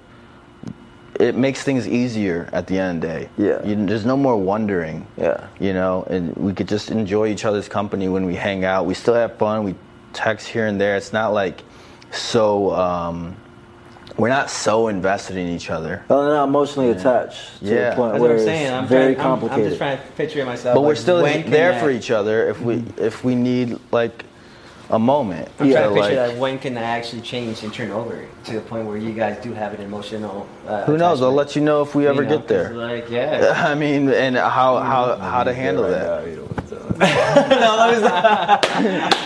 [1.19, 3.29] It makes things easier at the end of the day.
[3.37, 3.65] Yeah.
[3.65, 5.07] You, there's no more wondering.
[5.17, 5.47] Yeah.
[5.59, 8.85] You know, and we could just enjoy each other's company when we hang out.
[8.85, 9.63] We still have fun.
[9.63, 9.73] We
[10.13, 10.95] text here and there.
[10.95, 11.63] It's not like
[12.11, 13.35] so um,
[14.17, 16.03] we're not so invested in each other.
[16.09, 17.89] Oh, they're not emotionally attached to Yeah.
[17.91, 18.73] the point That's where what I'm saying.
[18.73, 20.75] I'm very trying, I'm- I'm, just trying to picture myself.
[20.75, 24.25] But we're still there that- for each other if we if we need like
[24.89, 25.49] a moment.
[25.59, 26.37] I'm Yeah, trying to picture like- that.
[26.39, 29.53] When can that actually change and turn over to the point where you guys do
[29.53, 30.47] have an emotional?
[30.67, 31.21] Uh, Who knows?
[31.21, 32.73] I'll let you know if we ever You know, get there.
[32.73, 33.53] Like, yeah.
[33.67, 36.23] I mean, and how how how to handle Right that.
[36.23, 36.43] now, you know
[36.97, 38.65] what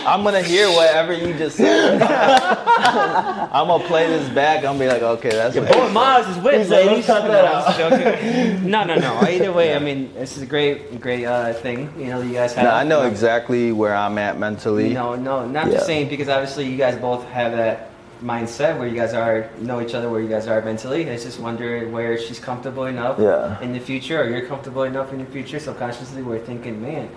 [0.06, 2.02] I'm gonna hear whatever you just said.
[2.02, 4.58] I'm gonna play this back.
[4.58, 7.08] I'm gonna be like, okay, that's what Boy, Mars is with He said, ladies.
[7.08, 8.70] "Let's cut No, that I'm just joking.
[8.70, 9.20] no, no, no.
[9.22, 11.92] Either way, I mean, this is a great, great uh, thing.
[11.96, 12.64] You know, you guys have.
[12.64, 14.92] Now, I know You exactly where I'm at mentally.
[14.92, 15.74] No, no, not Yeah.
[15.74, 17.88] just saying because obviously you guys both have that
[18.22, 21.10] mindset where you guys are know each other where you guys are mentally.
[21.10, 23.60] I just wonder where she's comfortable enough Yeah.
[23.60, 25.58] in the future, or you're comfortable enough in the future.
[25.58, 27.08] Subconsciously, we're thinking, man,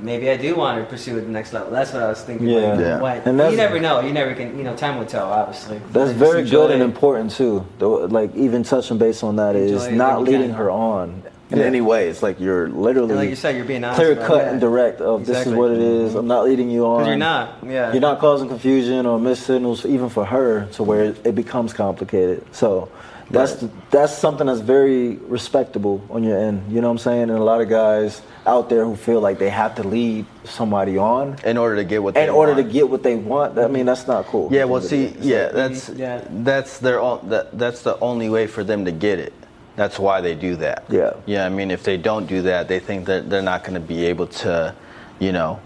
[0.00, 1.70] maybe I do want to pursue the next level.
[1.70, 2.48] That's what I was thinking.
[2.48, 2.72] Yeah.
[2.72, 3.00] Like, Yeah.
[3.00, 4.00] what- And you never know.
[4.00, 4.56] You never can.
[4.58, 5.30] You know, time will tell.
[5.30, 5.80] Obviously.
[5.92, 7.64] That's very good and important too.
[7.78, 11.22] Though, like even touching base on that is Enjoy it not leading her on
[11.54, 11.66] in Yeah.
[11.66, 12.08] any way.
[12.08, 14.00] It's like you're literally And like you said, you're being honest.
[14.00, 14.52] clear cut that.
[14.52, 16.06] and direct of this is what it mm-hmm.
[16.06, 16.14] is.
[16.14, 17.06] I'm not leading you on.
[17.06, 17.58] You're not.
[17.66, 17.92] Yeah.
[17.92, 22.44] You're not causing confusion or missed signals, even for her, to where it becomes complicated.
[22.52, 22.90] So
[23.30, 26.70] that's that's something that's very respectable on your end.
[26.70, 27.22] You know what I'm saying?
[27.22, 30.98] And a lot of guys out there who feel like they have to lead somebody
[30.98, 32.66] on in order to get what they in order want.
[32.66, 33.58] to get what they want.
[33.58, 34.48] I mean, that's not cool.
[34.52, 36.20] Yeah, well, see, yeah, like- that's Yeah.
[36.30, 37.20] that's their own.
[37.30, 39.32] That, that's the only way for them to get it.
[39.76, 40.84] That's why they do that.
[40.88, 41.14] Yeah.
[41.26, 43.80] Yeah, I mean, if they don't do that, they think that they're not going to
[43.80, 44.74] be able to,
[45.18, 45.60] you know,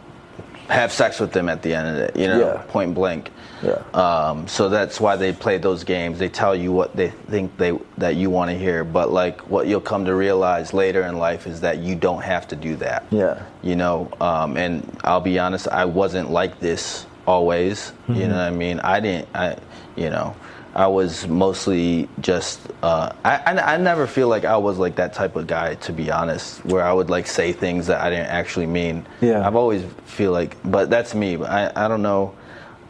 [0.69, 2.17] have sex with them at the end of it.
[2.17, 2.63] You know, Yeah.
[2.69, 3.31] point blank.
[3.63, 3.83] Yeah.
[3.93, 6.19] Um, so that's why they play those games.
[6.19, 9.67] They tell you what they think they that you want to hear, but like what
[9.67, 13.05] you'll come to realize later in life is that you don't have to do that.
[13.11, 13.43] Yeah.
[13.63, 17.93] You know, um, and I'll be honest, I wasn't like this always.
[18.09, 18.79] You know what I mean?
[18.81, 19.29] I didn't.
[19.35, 19.57] I,
[19.97, 20.37] you know,
[20.79, 22.61] I was mostly just.
[22.85, 25.93] Uh, I, I I never feel like I was like that type of guy, to
[25.93, 29.05] be honest, where I would like say things that I didn't actually mean.
[29.21, 29.45] Yeah.
[29.45, 31.35] I've always feel like, but that's me.
[31.35, 32.33] But I I don't know.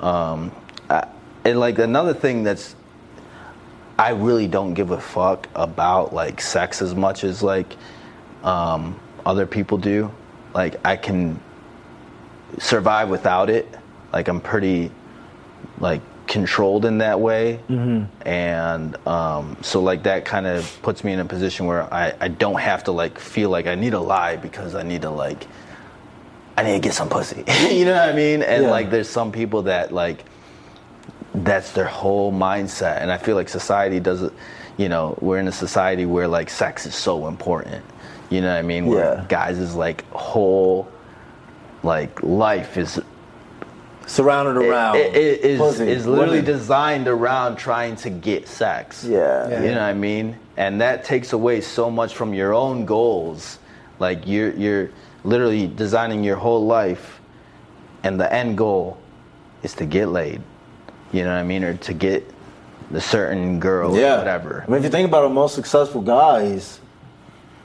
[0.01, 0.53] Um,
[0.91, 1.09] I,
[1.47, 2.77] and like another thing that's
[3.99, 7.75] I really don't give a fuck about like sex as much as like
[8.43, 10.13] um, other people do.
[10.53, 11.41] Like I can
[12.59, 13.67] survive without it.
[14.13, 14.91] Like I'm pretty
[15.79, 17.61] like controlled in that way,
[18.25, 22.29] and um, so like that kind of puts me in a position where I, I
[22.29, 25.47] don't have to like feel like I need to lie because I need to like
[26.57, 27.45] I need to get some pussy.
[27.71, 28.43] you know what I mean?
[28.43, 28.71] And Yeah.
[28.71, 30.25] like there's some people that like
[31.35, 34.33] that's their whole mindset and i feel like society doesn't,
[34.77, 37.85] you know we're in a society where like sex is so important
[38.31, 39.25] you know what i mean where Yeah.
[39.29, 40.89] guys is like whole
[41.83, 43.01] like life is
[44.09, 44.97] Surrounded around.
[44.97, 46.45] it, it is pussy, is literally women.
[46.53, 49.49] designed around trying to get sex Yeah.
[49.49, 49.61] Yeah.
[49.63, 50.37] you know what I mean?
[50.57, 53.59] And that takes away so much from your own goals.
[54.01, 54.91] Like you're you're
[55.25, 57.21] literally designing your whole life
[58.03, 58.97] and the end goal
[59.63, 60.41] is to get laid.
[61.13, 61.63] You know what I mean?
[61.65, 62.29] Or to get
[62.91, 64.17] the certain girl or Yeah.
[64.19, 64.65] whatever.
[64.67, 66.81] I mean, if you think about it, most successful guys,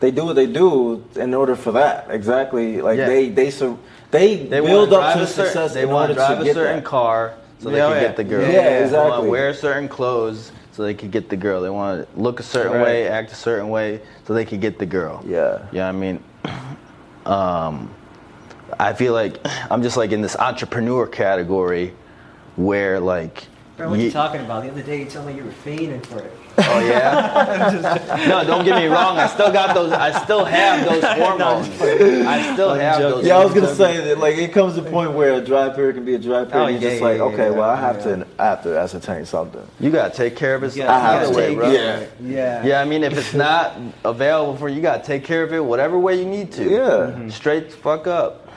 [0.04, 2.08] they do what they do in order for that.
[2.10, 2.82] Exactly.
[2.82, 3.06] Like Yeah.
[3.08, 3.78] they they sur-
[4.12, 6.86] they, They build up to a certain, success They want to drive a certain that.
[6.86, 8.00] car so they can yeah.
[8.02, 8.42] get the girl.
[8.42, 9.24] Yeah, They want exactly.
[9.26, 11.62] to wear certain clothes so they could get the girl.
[11.62, 12.84] They want to look a certain Right.
[12.84, 15.24] way, act a certain way so they could get the girl.
[15.26, 15.60] Yeah.
[15.72, 16.20] Yeah, I mean?
[17.26, 17.90] Um,
[18.78, 19.38] I feel like
[19.72, 21.94] I'm just like in this entrepreneur category
[22.58, 23.48] where like
[23.78, 24.64] Bro, what ye- you talking about?
[24.64, 26.34] The other day you told me you were fiending for it.
[26.58, 28.26] Oh yeah.
[28.30, 29.18] no, don't get me wrong.
[29.18, 29.92] I still got those.
[29.92, 31.68] I still have those hormones.
[31.82, 33.26] I still have those.
[33.26, 35.70] Yeah, I was gonna say that like it comes to a point where a dry
[35.70, 36.54] period can be a dry period.
[36.54, 38.64] Oh, you're yeah, just yeah, like, yeah, okay, yeah, well, I have to I have
[38.64, 39.66] to ascertain something.
[39.80, 40.76] You gotta take care of it.
[40.76, 41.72] You gotta- I have to way, take- bro.
[41.72, 42.06] yeah.
[42.22, 42.66] Yeah.
[42.66, 43.76] Yeah, I mean, if it's not
[44.06, 46.70] available for you, you gotta take care of it whatever way you need to.
[46.70, 47.30] Yeah.
[47.30, 48.48] Straight fuck up.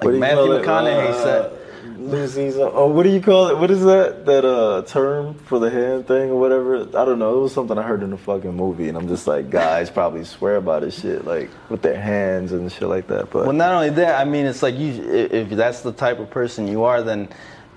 [0.00, 0.90] What Like do Matthew call it?
[0.90, 1.52] McConaughey Uh, said.
[1.98, 2.56] Lucy's.
[2.56, 3.58] Oh, what do you call it?
[3.58, 4.26] What is that?
[4.26, 6.82] That uh term for the hand thing or whatever?
[6.82, 7.38] I don't know.
[7.38, 10.24] It was something I heard in a fucking movie, and I'm just like, guys probably
[10.24, 13.30] swear about this shit, like with their hands and shit like that.
[13.30, 15.02] But Well, not only that, I mean, it's like you.
[15.02, 17.28] If that's the type of person you are, then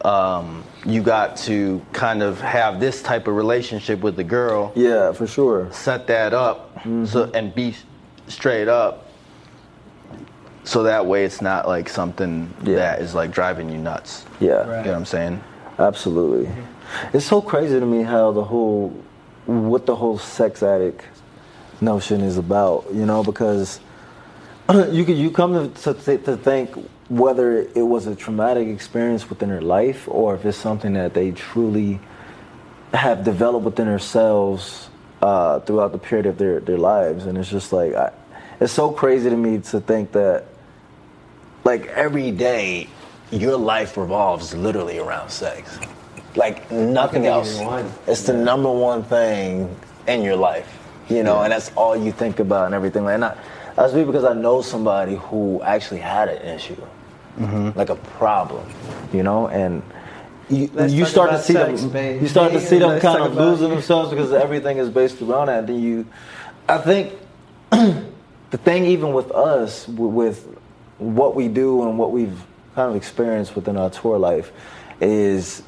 [0.06, 4.72] um, you got to kind of have this type of relationship with the girl.
[4.76, 5.72] yeah, for sure.
[5.72, 6.72] Set that up,
[7.06, 7.76] so and be
[8.28, 9.09] straight up.
[10.70, 12.76] So that way, it's not like something Yeah.
[12.76, 14.24] that is like driving you nuts.
[14.40, 14.50] Yeah.
[14.50, 15.42] You know what I'm saying?
[15.80, 16.48] Absolutely.
[17.12, 18.94] It's so crazy to me how the whole,
[19.48, 21.06] what the whole sex addict
[21.82, 23.80] notion is about, you know, because
[24.92, 26.70] you could, you come to, to, to think
[27.10, 31.32] whether it was a traumatic experience within their life or if it's something that they
[31.32, 32.00] truly
[32.94, 34.92] have developed within themselves
[35.24, 37.26] uh, throughout the period of their, their lives.
[37.26, 38.12] And it's just like, I,
[38.60, 40.46] it's so crazy to me to think that,
[41.64, 42.88] like every day,
[43.32, 45.78] your life revolves literally around sex.
[46.36, 47.60] Like nothing else.
[48.08, 49.76] It's the number one thing
[50.08, 50.78] in your life,
[51.10, 53.08] you know, and that's all you think about and everything.
[53.08, 53.38] And I,
[53.76, 56.76] that's me because I know somebody who actually had an issue,
[57.38, 57.78] Mm-hmm.
[57.78, 58.70] like a problem,
[59.14, 59.82] you know, and
[60.50, 62.22] you, you start to see sex, them, babe.
[62.22, 65.66] you start to see them kind of losing themselves because everything is based around that.
[65.68, 66.06] Then you,
[66.68, 67.14] I think,
[67.72, 70.46] the thing even with us, with
[71.00, 72.40] what we do and what we've
[72.76, 74.52] kind of experienced within our tour life,
[75.02, 75.64] is,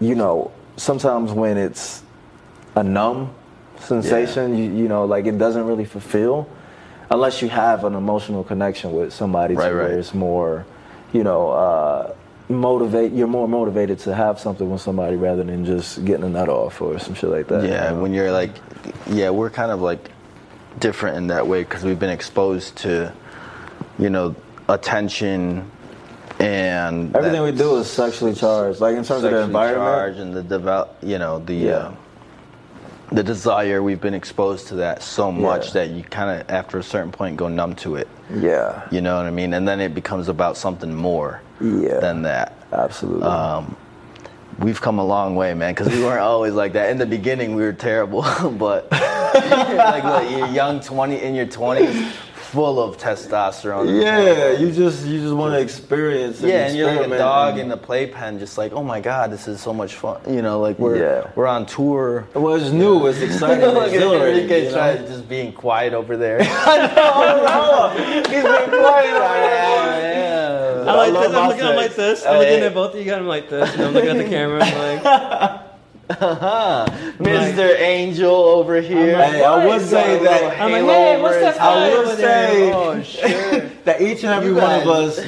[0.00, 2.02] you know, sometimes when it's
[2.76, 3.34] a numb
[3.78, 6.48] sensation, you, you know, like it doesn't really fulfill
[7.10, 9.98] unless you have an emotional connection with somebody Right, to where right.
[9.98, 10.66] it's more,
[11.12, 12.14] you know, uh,
[12.48, 13.12] motivate.
[13.12, 16.80] You're more motivated to have something with somebody rather than just getting a nut off
[16.80, 17.64] or some shit like that.
[17.64, 18.02] Yeah, you know?
[18.02, 18.50] when you're like,
[19.06, 20.10] yeah, we're kind of like
[20.80, 23.12] different in that way because we've been exposed to,
[23.98, 24.34] you know,
[24.68, 25.70] attention
[26.40, 28.80] and everything we do is sexually charged.
[28.80, 30.18] Like in terms of the environment.
[30.18, 31.72] and the develop, you know, the Yeah.
[31.72, 31.92] uh,
[33.12, 33.82] the desire.
[33.82, 35.72] We've been exposed to that so much Yeah.
[35.74, 38.08] that you kind of, after a certain point, go numb to it.
[38.34, 38.82] Yeah.
[38.90, 39.54] You know what I mean?
[39.54, 42.00] And then it becomes about something more Yeah.
[42.00, 42.56] than that.
[42.72, 43.22] Absolutely.
[43.28, 43.76] Um,
[44.58, 46.90] we've come a long way, man, because we weren't always like that.
[46.90, 48.22] In the beginning, we were terrible,
[48.58, 52.12] but like what, you're young, twenty in your twenties,
[52.54, 54.00] full of testosterone.
[54.00, 56.40] yeah, you just you just want to experience.
[56.40, 59.30] And Yeah, and you're like a dog in the playpen, just like, oh my god,
[59.32, 60.20] this is so much fun.
[60.32, 61.30] You know, like we're Yeah.
[61.34, 62.26] we're on tour.
[62.32, 62.96] Well, was new.
[63.00, 63.64] It was exciting.
[63.74, 64.74] Look at exhilarating, Enrique you know?
[64.76, 66.38] trying just being quiet over there.
[66.44, 69.34] He's been quiet over
[70.00, 70.14] there.
[70.84, 70.90] yeah.
[70.92, 71.32] I like love this.
[71.32, 72.22] my I'm looking at him like this.
[72.24, 73.18] Oh, I'm looking at both of you guys.
[73.18, 73.74] I'm like this.
[73.74, 74.62] And I'm looking at the camera.
[74.62, 75.60] I'm like,
[76.10, 76.86] Uh-huh.
[77.18, 77.78] Mr.
[77.80, 79.16] Angel over here.
[79.16, 80.60] Hey, I would say that.
[80.60, 83.60] I'm like, hey, what's that I would say Oh, sure.
[83.84, 85.18] that each and every one of us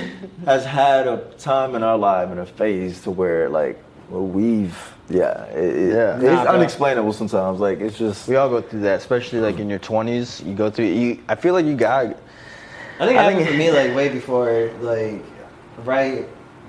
[0.45, 4.77] has had a time in our life and a phase to where like well, we've
[5.09, 6.15] yeah, it, it- Yeah.
[6.17, 6.53] it's Nah, bro.
[6.55, 7.59] unexplainable sometimes.
[7.59, 10.45] Like it's just We all go through that, especially like in your 20s.
[10.47, 10.87] You go through.
[10.87, 12.07] You, I feel like you got.
[12.99, 15.23] I think it I happened think- for me like way before, like
[15.85, 16.27] right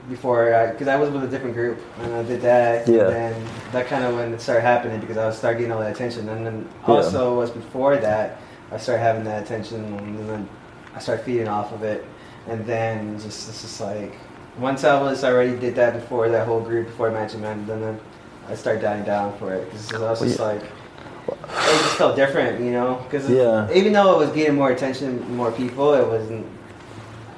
[0.09, 2.87] before, I because I was with a different group and I did that.
[2.87, 3.01] Yeah.
[3.03, 5.79] And then that kind of when it started happening because I was started getting all
[5.79, 6.93] that attention, and then Yeah.
[6.95, 8.37] also was before that
[8.71, 10.49] I started having that attention, and then
[10.95, 12.05] I started feeding off of it,
[12.47, 14.13] and then just it's just like
[14.59, 17.81] once I was I already did that before that whole group before Magic Man, then
[17.81, 17.99] then
[18.49, 20.61] I started dying down for it because I was just like.
[21.29, 23.67] It just felt different, you know, because Yeah.
[23.73, 26.45] even though it was getting more attention, more people, it wasn't.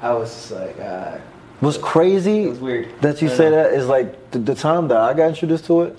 [0.00, 1.18] I was just like, uh,
[1.60, 3.00] what's crazy It was weird.
[3.00, 3.56] that you I say know.
[3.62, 5.98] that is like the, the time that I got introduced to it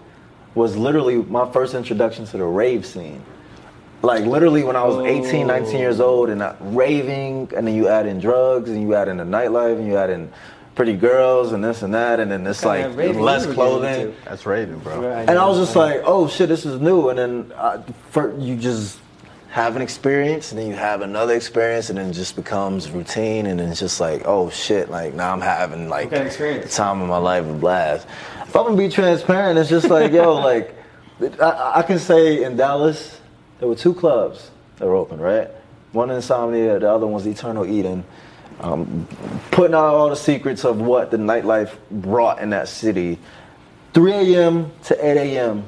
[0.55, 3.24] was literally my first introduction to the rave scene.
[4.01, 7.88] Like literally when I was 18, 19 years old and I, raving, and then you
[7.88, 10.32] add in drugs and you add in the nightlife and you add in
[10.74, 14.16] pretty girls and this and that, and then it's kinda like raving less clothing.
[14.26, 15.01] That's raving, bro.
[15.01, 17.09] Right, And I was just like, oh shit, this is new.
[17.09, 18.97] And then uh, for, you just
[19.52, 23.45] have an experience, and then you have another experience, and then it just becomes routine.
[23.45, 27.10] And then it's just like, oh shit, like now I'm having like the time of
[27.10, 28.08] my life a blast.
[28.43, 30.74] If I'm gonna be transparent, it's just like, yo, like
[31.41, 33.20] I, I can say in Dallas,
[33.60, 35.49] there were two clubs that were open, right?
[35.91, 38.06] One Insomnia, the other one's Eternal Eden.
[38.62, 39.06] Um,
[39.52, 43.20] putting out all the secrets of what the nightlife brought in that city.
[43.93, 44.72] 3 a.m.
[44.84, 45.66] to 8 a.m.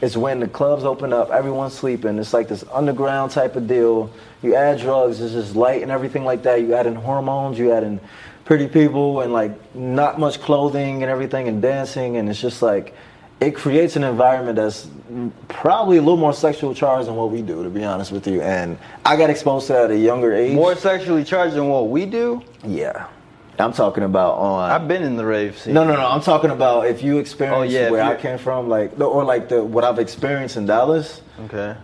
[0.00, 1.30] is when the clubs open up.
[1.30, 2.18] Everyone's sleeping.
[2.18, 4.10] It's like this underground type of deal.
[4.42, 6.60] You add drugs, it's just light and everything like that.
[6.60, 8.00] You add in hormones, you add in
[8.44, 12.16] pretty people and like not much clothing and everything and dancing.
[12.16, 12.94] And it's just like,
[13.40, 14.88] it creates an environment that's
[15.48, 18.40] probably a little more sexual charged than what we do, to be honest with you.
[18.40, 20.54] And I got exposed to that at a younger age.
[20.54, 22.42] More sexually charged than what we do.
[22.64, 23.06] Yeah.
[23.58, 24.70] I'm talking about on.
[24.70, 25.74] I've been in the rave scene.
[25.74, 26.06] No, no, no.
[26.06, 29.24] I'm talking about if you oh, experience Oh, yeah, where I came from, like, or
[29.24, 31.22] like the what I've experienced in Dallas.
[31.46, 31.76] Okay.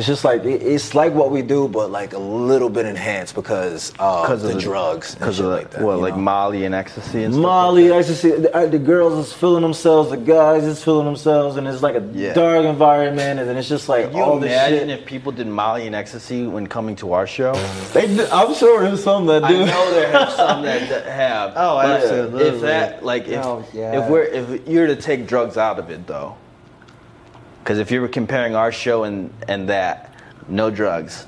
[0.00, 3.34] It's just like it, it's like what we do, but like a little bit enhanced
[3.34, 5.82] because of Because the, drugs, Because because of the, like that.
[5.82, 6.22] what, like know?
[6.22, 7.42] Molly and ecstasy and stuff.
[7.42, 8.30] Molly, ecstasy.
[8.30, 11.96] The, uh, the girls is feeling themselves, the guys is feeling themselves, and it's like
[11.96, 12.32] a Yeah.
[12.32, 15.00] dark environment, and then it's just like Can you all this imagine shit.
[15.00, 17.52] if people did Molly and ecstasy when coming to our show?
[17.92, 19.44] They I'm sure there's some that do.
[19.44, 19.66] I do.
[19.66, 21.52] know there have some that, that have.
[21.56, 22.44] Oh, absolutely.
[22.46, 24.02] If that, like, if Oh, yeah.
[24.02, 26.36] if we're if you're to take drugs out of it though,
[27.62, 30.12] because if you were comparing our show and and that,
[30.48, 31.26] no drugs,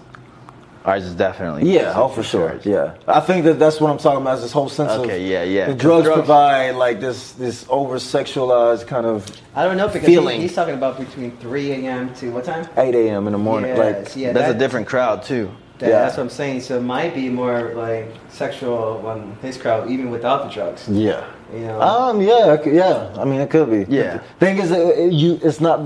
[0.84, 2.58] Ours is definitely Yeah, oh for sure.
[2.64, 4.38] Yeah, I think that that's what I'm talking about.
[4.38, 5.66] Is this whole sense of Okay, yeah, yeah.
[5.66, 9.24] The 'Cause drugs, drugs- provide like this this over sexualized kind of
[9.54, 10.40] I don't know because Feeling.
[10.40, 12.12] He, he's talking about between 3 a.m.
[12.14, 12.66] to what time?
[12.76, 13.26] 8 a.m.
[13.28, 13.76] in the morning.
[13.76, 15.52] Yes, Like yeah, That's that- a different crowd too.
[15.78, 16.02] that- Yeah.
[16.02, 16.62] That's what I'm saying.
[16.62, 20.88] So it might be more like sexual on his crowd, even without the drugs.
[20.88, 21.22] yeah.
[21.54, 21.80] You know.
[21.80, 22.20] Um.
[22.20, 22.56] Yeah.
[22.66, 23.08] Yeah.
[23.22, 23.86] I mean, it could be.
[23.88, 24.18] Yeah.
[24.40, 25.78] Thing is, it, it- you it's not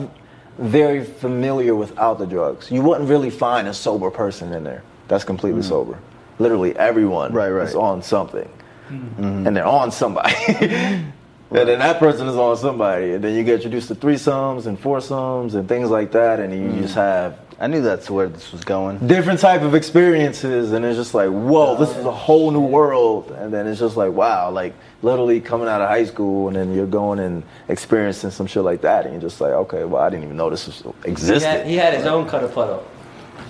[0.59, 2.71] very familiar without the drugs.
[2.71, 4.83] You wouldn't really find a sober person in there.
[5.09, 5.69] That's completely mm.
[5.69, 5.99] sober.
[6.39, 7.69] Literally everyone Right, right.
[7.69, 8.49] is on something,
[8.89, 9.01] mm.
[9.01, 9.47] mm-hmm.
[9.47, 10.35] and they're on somebody.
[10.49, 11.13] and
[11.51, 15.55] then that person is on somebody, and then you get introduced to threesomes and foursomes
[15.55, 16.83] and things like that, and you mm.
[16.83, 18.99] just have I knew that's where this was going.
[19.07, 23.31] different type of experiences and it's just like whoa this is a whole new world
[23.31, 26.75] and then it's just like wow like literally coming out of high school and then
[26.75, 30.11] you're going and experiencing some shit like that and you're just like okay well i
[30.11, 32.87] didn't even know this was, he, existed had, he had his own cuddle puddle.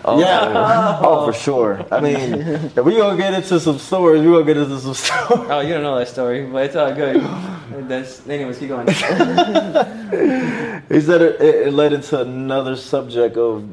[0.05, 4.29] Oh, yeah oh for sure i mean if we gonna get into some stories we
[4.29, 7.17] gonna get into some stories Oh, you don't know that story, but it's all good.
[7.89, 8.87] That's, anyways, keep going.
[8.89, 8.95] he
[11.01, 13.69] said it, it, it led into another subject of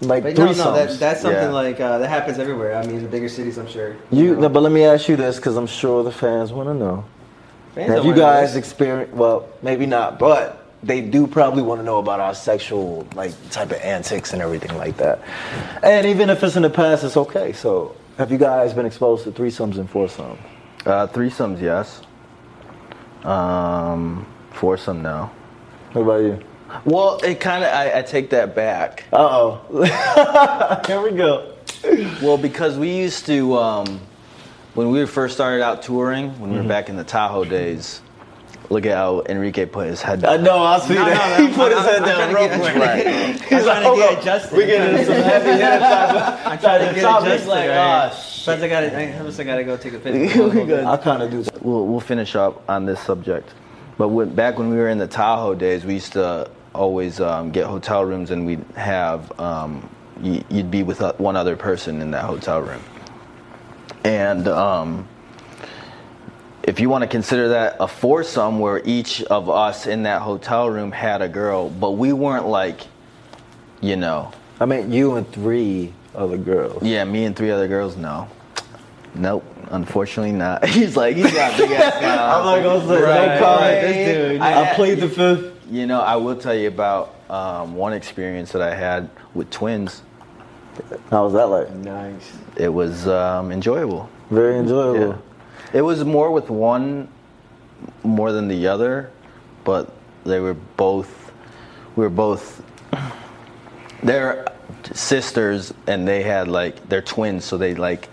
[0.00, 1.50] like But no, no, that, that's something Yeah.
[1.50, 2.74] like uh, that happens everywhere.
[2.76, 3.96] I mean, the bigger cities, I'm sure.
[4.10, 4.40] you know.
[4.42, 7.04] no, but let me ask you this because i'm sure the fans want to know
[7.74, 8.58] Fans Have don't you wanna know guys this.
[8.64, 9.14] experienced?
[9.14, 13.70] Well, maybe not, but they do probably want to know about our sexual like type
[13.70, 15.20] of antics and everything like that.
[15.82, 17.52] And even if it's in the past, it's okay.
[17.54, 20.38] So, have you guys been exposed to threesomes and foursomes?
[20.84, 22.02] Uh, threesomes, yes.
[23.24, 25.30] Um, foursome, no.
[25.92, 26.40] What about you?
[26.84, 29.04] Well, it kind of I, I take that back.
[29.12, 29.16] Uh
[29.70, 30.82] oh.
[30.86, 31.54] Here we go.
[32.22, 34.00] Well, because we used to um,
[34.74, 36.52] when we first started out touring, when Mm-hmm.
[36.52, 38.00] we were back in the Tahoe days.
[38.70, 40.32] Look at how Enrique put his head down.
[40.32, 40.62] I know.
[40.62, 41.40] I see No, that.
[41.40, 42.74] no, he put his head down real to get- quick.
[42.76, 43.02] Right.
[43.04, 44.16] trying He's to like, get hold on.
[44.18, 44.56] adjusted.
[44.56, 45.64] We getting into some heavy hitter
[46.48, 47.48] I'm trying to get adjusted.
[47.48, 47.76] Like, right?
[47.76, 50.88] ah, First, I gotta, I, I gotta go take a picture.
[50.88, 51.62] I kind of do that.
[51.62, 53.50] We'll, we'll finish up on this subject.
[53.98, 57.50] But when, back when we were in the Tahoe days, we used to always um,
[57.50, 59.88] get hotel rooms, and we'd have um,
[60.20, 62.82] y- you'd be with uh, one other person in that hotel room.
[64.04, 65.08] And um,
[66.62, 70.68] if you want to consider that a foursome, where each of us in that hotel
[70.70, 72.80] room had a girl, but we weren't like,
[73.80, 76.82] you know, I mean, you and three other girls.
[76.82, 78.28] yeah, me and three other girls, no.
[79.14, 80.64] Nope, unfortunately not.
[80.68, 81.94] He's like, he's got a big ass.
[81.96, 83.60] I'm not gonna say Right, no comment.
[83.60, 84.40] right, this dude.
[84.40, 85.51] I I- played the fifth.
[85.72, 90.02] You know, I will tell you about um, one experience that I had with twins.
[91.10, 91.70] How was that like?
[91.76, 92.30] Nice.
[92.58, 94.10] It was um, enjoyable.
[94.28, 95.08] Very enjoyable.
[95.08, 95.16] Yeah.
[95.72, 97.08] It was more with one
[98.04, 99.10] more than the other,
[99.64, 99.90] but
[100.24, 101.32] they were both.
[101.96, 102.62] We were both.
[104.02, 104.44] They're
[104.92, 108.10] sisters, and they had like they're twins, so they like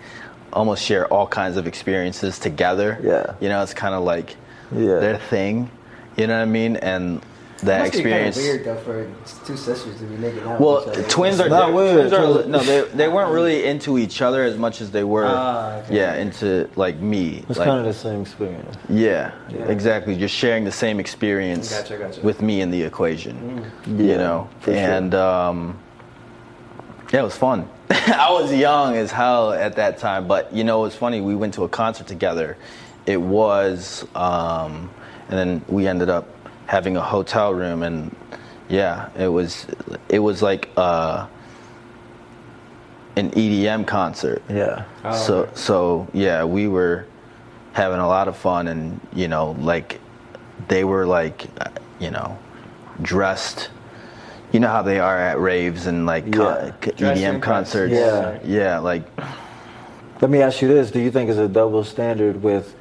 [0.50, 2.98] almost share all kinds of experiences together.
[3.02, 3.34] Yeah.
[3.38, 4.36] You know, it's kind of like
[4.72, 4.98] Yeah.
[4.98, 5.70] their thing.
[6.16, 6.76] You know what I mean?
[6.76, 7.20] And
[7.60, 8.36] that Must be kind of experience.
[8.36, 9.10] weird though for
[9.46, 10.60] two sisters to be making out.
[10.60, 11.08] Well, with each other.
[11.08, 12.08] twins are not weird.
[12.08, 15.26] Twins are, no, they they weren't really into each other as much as they were,
[15.26, 15.96] Ah, okay.
[15.96, 17.44] yeah, into like me.
[17.48, 18.76] It's like, kind of the same experience.
[18.88, 19.64] yeah, Yeah.
[19.66, 20.16] exactly.
[20.16, 22.20] Just sharing the same experience Gotcha, gotcha.
[22.22, 23.64] with me in the equation.
[23.86, 24.80] Yeah, you know, for sure.
[24.80, 25.78] and um,
[27.12, 27.68] yeah, it was fun.
[27.90, 31.20] I was young as hell at that time, but you know, it was funny.
[31.20, 32.56] We went to a concert together.
[33.06, 34.88] It was, um,
[35.28, 36.28] and then we ended up
[36.70, 38.14] having a hotel room, and
[38.68, 39.66] yeah, it was,
[40.08, 41.26] it was like uh,
[43.16, 44.40] an EDM concert.
[44.48, 44.84] Yeah.
[45.04, 45.50] Oh, so okay.
[45.54, 47.06] so yeah, we were
[47.72, 50.00] having a lot of fun, and you know, like
[50.68, 52.38] they were like, uh, you know,
[53.02, 53.70] dressed.
[54.52, 56.32] You know how they are at raves and like Yeah.
[56.32, 57.92] con- c- Dress to EDM concerts.
[57.92, 58.38] Yeah.
[58.44, 59.02] yeah, like
[60.20, 62.76] Let me ask you this: Do you think it's a double standard with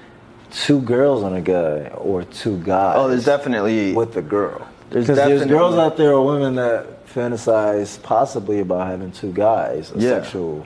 [0.52, 2.96] two girls on a guy or two guys?
[2.98, 4.68] oh, there's definitely with the girl.
[4.90, 9.92] There's Because there's girls out there or women that fantasize possibly about having two guys,
[9.96, 10.22] a Yeah.
[10.22, 10.66] sexual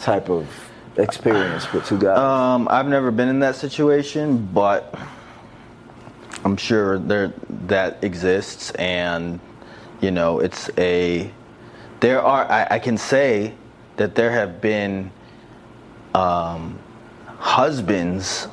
[0.00, 0.46] type of
[0.96, 2.18] experience with two guys.
[2.18, 4.94] Um, I've never been in that situation, but
[6.44, 7.32] I'm sure there
[7.66, 9.40] that exists, and
[10.00, 11.30] you know, it's a.
[12.00, 12.50] There are.
[12.50, 13.52] I, I can say
[13.96, 15.10] that there have been
[16.14, 16.78] um,
[17.38, 18.48] husbands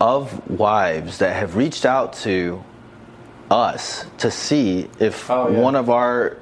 [0.00, 2.62] of wives that have reached out to
[3.50, 5.58] us to see if Oh, yeah.
[5.60, 6.36] one of our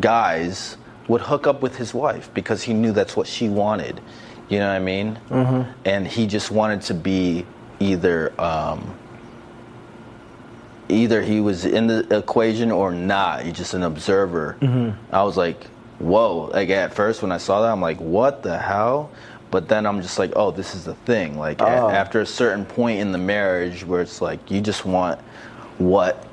[0.00, 0.76] guys
[1.08, 4.00] would hook up with his wife because he knew that's what she wanted.
[4.48, 5.18] You know what I mean?
[5.30, 5.70] Mm-hmm.
[5.84, 7.46] And he just wanted to be
[7.80, 8.94] either um,
[10.88, 13.42] either he was in the equation or not.
[13.44, 14.56] He's just an observer.
[15.12, 15.64] I was like,
[15.98, 16.50] whoa.
[16.52, 19.10] Like at first when I saw that, I'm like, what the hell?
[19.54, 21.38] But then I'm just like, oh, this is the thing.
[21.38, 21.88] Like a- Oh.
[21.88, 25.20] after a certain point in the marriage where it's like you just want
[25.78, 26.26] what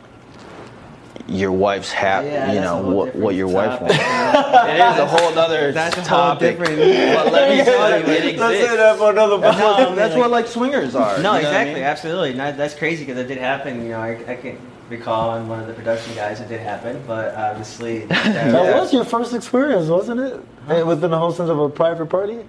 [1.27, 3.95] your wife's happy, Yeah, you that's know, a whole what, what your wife wants.
[3.99, 8.07] it is a whole other That's a whole different- But let me tell you, it
[8.07, 8.69] Let's exists.
[8.71, 9.85] say that for another That's, podcast.
[9.89, 11.11] what, that's what like swingers are.
[11.11, 11.83] No, you know what I exactly, mean?
[11.83, 12.33] absolutely.
[12.33, 13.83] No, that's crazy because it did happen.
[13.83, 14.57] You know, I, I can
[14.89, 18.79] recall on one of the production guys it did happen, but obviously, That Yeah.
[18.79, 20.39] was your first experience, wasn't it?
[20.69, 22.39] Eh, Within the whole sense of a private party,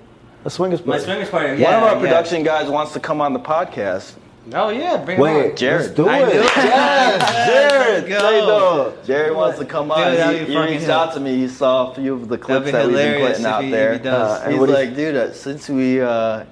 [0.45, 1.05] a swingers my party.
[1.05, 1.63] swingers party.
[1.63, 2.01] One of our yeah.
[2.01, 4.15] production guys wants to come on the podcast.
[4.53, 5.57] Oh yeah, bring him Wait, on.
[5.57, 5.83] Jared.
[5.83, 6.35] let's do I it.
[6.35, 6.51] knew it.
[6.57, 8.09] Yes, Jared.
[8.09, 8.95] Let's go.
[9.05, 10.11] Say wants to come on.
[10.11, 10.91] Dude, he he reached hit.
[10.91, 11.37] out to me.
[11.37, 13.93] He saw a few of the clips that we've been putting out he- there.
[13.93, 14.43] he does.
[14.43, 16.45] Uh, He's what do you- like, dude, uh, since we uh,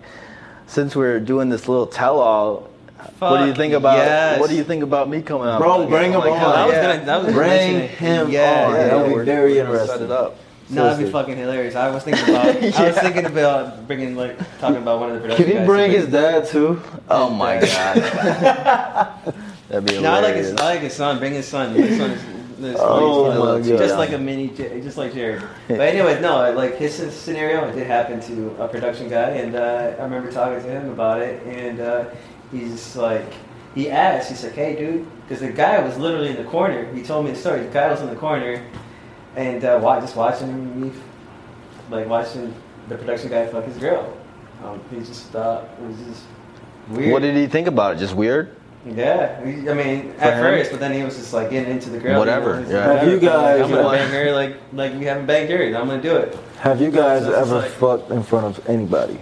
[0.67, 2.71] since we're doing this little tell-all,
[3.19, 4.39] what do you think about yes.
[4.39, 5.61] what do you think about me coming on?
[5.61, 6.39] Bro, bring him like, on.
[6.39, 6.83] hell I was yeah.
[6.83, 8.75] gonna, that was gonna Bring him yeah, on.
[8.75, 9.89] Yeah, That would be very interesting.
[9.99, 10.37] Set it up.
[10.71, 11.75] No, that'd be fucking hilarious.
[11.75, 15.21] I was thinking about, I was thinking about bringing like talking about one of the
[15.21, 15.67] production Can you guys.
[15.67, 16.81] bring his dad too?
[17.09, 17.97] Oh my god,
[19.69, 20.53] that'd be No, I like his.
[20.55, 21.19] I like his son.
[21.19, 21.75] Bring his son.
[21.75, 25.43] His son is, Oh my just like a mini, just like Jared.
[25.69, 29.95] But anyway, no, like his scenario, it did happen to a production guy, and uh,
[29.99, 32.05] I remember talking to him about it, and uh,
[32.53, 33.33] he's like,
[33.75, 36.93] he asked, he's like, hey, dude, because the guy was literally in the corner.
[36.93, 37.61] He told me the story.
[37.63, 38.63] The guy was in the corner,
[39.37, 40.93] and uh, wa- just watching me,
[41.91, 42.55] like watching
[42.89, 44.17] the production guy fuck his girl.
[44.65, 46.25] Um, he just thought it was just
[46.89, 47.13] weird.
[47.13, 47.99] What did he think about it?
[47.99, 48.57] Just weird?
[48.87, 50.43] Yeah, I mean, For at him?
[50.43, 52.19] first, but then he was just like getting into the girl.
[52.19, 52.87] Whatever, you know, yeah.
[52.89, 53.93] like, Have you guys- I'm gonna What?
[53.93, 55.63] bang her like like we haven't banged her.
[55.79, 56.37] I'm gonna do it.
[56.61, 59.19] Have you guys So ever like- fucked in front of anybody?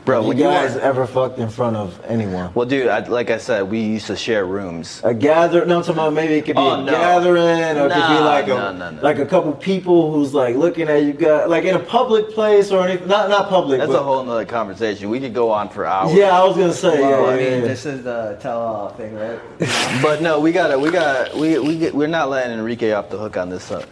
[0.00, 0.04] Huh?
[0.06, 2.50] Bro, Have when you you guys were, ever fucked in front of anyone?
[2.54, 5.00] well, dude, I, like I said, we used to share rooms.
[5.04, 5.64] A gather?
[5.66, 6.90] No, I'm talking about maybe it could be Oh, a no.
[6.90, 9.02] gathering, or it could be like a no, no, no.
[9.02, 12.70] like a couple people who's like looking at you guys, like in a public place
[12.70, 13.08] or anything.
[13.08, 13.78] Not not public.
[13.78, 15.10] That's but, a whole nother conversation.
[15.10, 16.14] We could go on for hours.
[16.14, 17.00] Yeah, I was gonna say.
[17.00, 17.60] Well, yeah, I mean, yeah, yeah.
[17.60, 19.38] this is the tell-all thing, right?
[20.02, 23.18] But no, we gotta, we gotta, we we get, we're not letting Enrique off the
[23.18, 23.84] hook on this uh,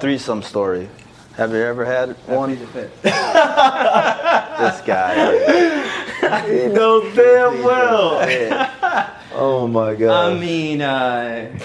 [0.00, 0.88] threesome story.
[1.36, 2.56] Have you ever had one?
[2.56, 3.02] Plead the fifth.
[4.54, 5.14] This guy.
[6.46, 8.20] he knows damn well.
[9.34, 10.32] Oh my god.
[10.32, 11.58] I mean, uh,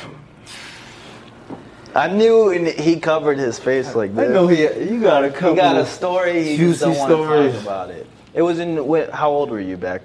[1.96, 4.30] I knew and he covered his face like this.
[4.30, 4.62] I know he.
[4.62, 5.52] You got a couple.
[5.52, 6.44] He got a story.
[6.44, 7.54] He just juicy don't want to stories.
[7.54, 8.08] talk about it.
[8.34, 8.86] It was in.
[8.88, 10.02] When, how old were you back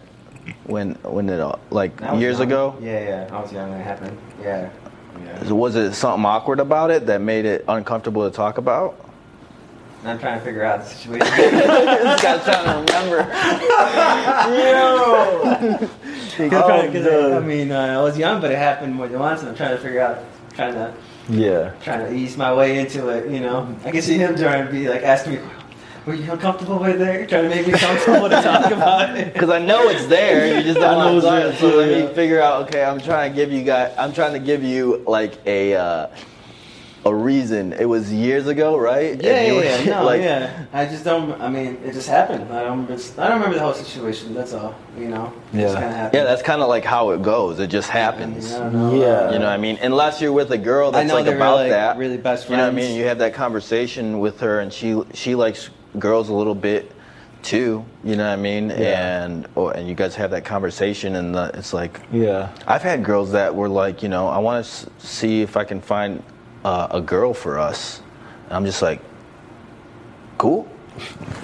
[0.65, 2.49] when when it all like years young.
[2.49, 2.77] ago?
[2.81, 4.19] Yeah, yeah, I was young when it happened.
[4.43, 4.71] Yeah.
[5.25, 5.53] yeah.
[5.53, 9.04] Was it something awkward about it that made it uncomfortable to talk about?
[10.05, 11.27] I'm trying to figure out the situation.
[11.27, 13.19] this guy's trying to remember.
[14.59, 15.89] Yo.
[16.37, 17.07] Oh, cause.
[17.07, 19.57] I, I mean, uh, I was young, but it happened more than once, and I'm
[19.57, 20.19] trying to figure out,
[20.55, 20.93] trying to
[21.29, 21.71] Yeah.
[21.83, 23.75] trying to ease my way into it, you know.
[23.85, 25.39] I can see him trying to be like asking me,
[26.07, 29.33] "Were you uncomfortable with it?" Trying to make me comfortable to talk about it.
[29.33, 30.55] Because I know it's there.
[30.57, 31.71] You just don't know want it's to there.
[31.73, 32.63] So let me figure out.
[32.69, 33.95] Okay, I'm trying to give you guys.
[33.97, 36.07] I'm trying to give you like a uh,
[37.07, 37.73] a reason.
[37.75, 39.21] It was years ago, right?
[39.23, 39.95] Yeah, And you yeah, were- yeah.
[40.01, 40.65] No, like, yeah.
[40.73, 41.41] I just don't.
[41.41, 42.45] I mean, it just happened.
[42.53, 42.87] I don't.
[42.87, 44.33] Remember, I don't remember the whole situation.
[44.35, 44.75] That's all.
[44.99, 45.33] You know.
[45.53, 45.81] It just Yeah.
[45.81, 46.15] kind of happened.
[46.15, 47.59] Yeah, that's kind of like how it goes.
[47.61, 48.53] It just I mean, happens.
[48.55, 48.95] I don't know.
[48.95, 49.07] Yeah.
[49.07, 49.79] Uh, you know what I mean?
[49.83, 51.99] Unless you're with a girl I that's know like about like, that.
[51.99, 52.97] really best You know what I mean?
[52.97, 56.91] You have that conversation with her, and she she likes girls a little bit
[57.43, 57.85] too.
[58.03, 58.71] You know what I mean?
[58.71, 59.25] Yeah.
[59.25, 62.49] And or, and you guys have that conversation, and the, it's like Yeah.
[62.67, 65.65] I've had girls that were like, you know, I want to s- see if I
[65.65, 66.23] can find
[66.65, 68.01] uh, a girl for us.
[68.47, 69.01] And I'm just like,
[70.39, 70.69] cool.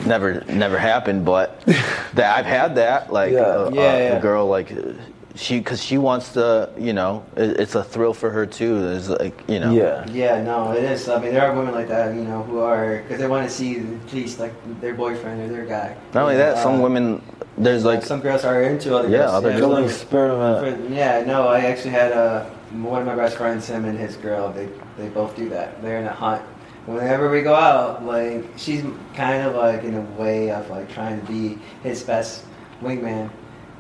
[0.07, 1.61] Never, never happened, but
[2.15, 3.41] that I've had that like Yeah.
[3.41, 4.17] a, a- Yeah, yeah.
[4.17, 4.93] a girl like uh,
[5.35, 8.87] she because she wants to, you know, it, it's a thrill for her too.
[8.91, 10.07] It's like, you know, Yeah.
[10.11, 11.09] Yeah, no, it is.
[11.09, 13.53] I mean, there are women like that, you know, who are because they want to
[13.53, 15.97] see at least like their boyfriend or their guy.
[16.15, 17.23] Not only You know, that, some uh, women
[17.59, 19.33] there's like some girls are into other Yeah, girls.
[19.33, 19.91] other Little girls.
[19.93, 20.87] experiment.
[20.89, 22.45] For- yeah, no, I actually had uh,
[22.83, 24.53] one of my best friends, him and his girl.
[24.53, 24.69] They
[25.01, 25.83] they both do that.
[25.83, 26.43] They're in a hunt.
[26.87, 28.85] Whenever we go out, like she's
[29.15, 32.45] kind of like in a way of like trying to be his best
[32.83, 33.31] wingman,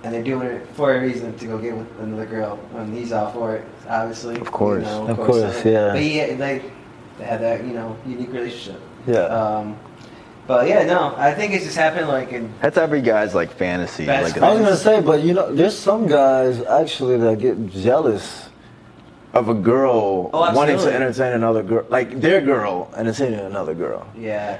[0.02, 3.12] and they're doing it for a reason to go get with another girl, and he's
[3.12, 4.36] all for it, obviously.
[4.40, 4.84] Of course.
[4.84, 5.92] you know, Of course, yeah.
[5.92, 6.62] But yeah, they
[7.18, 8.80] they had that you know unique relationship.
[9.06, 9.24] Yeah.
[9.24, 9.78] Um,
[10.46, 14.06] but yeah, no, I think it just happened like in that's every guy's like fantasy.
[14.06, 18.49] Like I was gonna say, but you know, there's some guys actually that get jealous
[19.32, 24.06] of a girl Oh, wanting to entertain another girl, like their girl entertaining another girl.
[24.16, 24.58] yeah.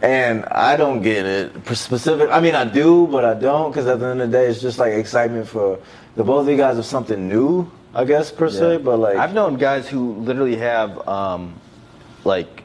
[0.00, 1.52] And I don't get it.
[1.76, 2.28] Specific.
[2.32, 4.60] I mean, I do, but I don't, because at the end of the day, it's
[4.60, 5.78] just like excitement for
[6.16, 8.78] the both of you guys of something new, I guess per se.
[8.78, 11.54] But like, I've known guys who literally have um,
[12.24, 12.64] like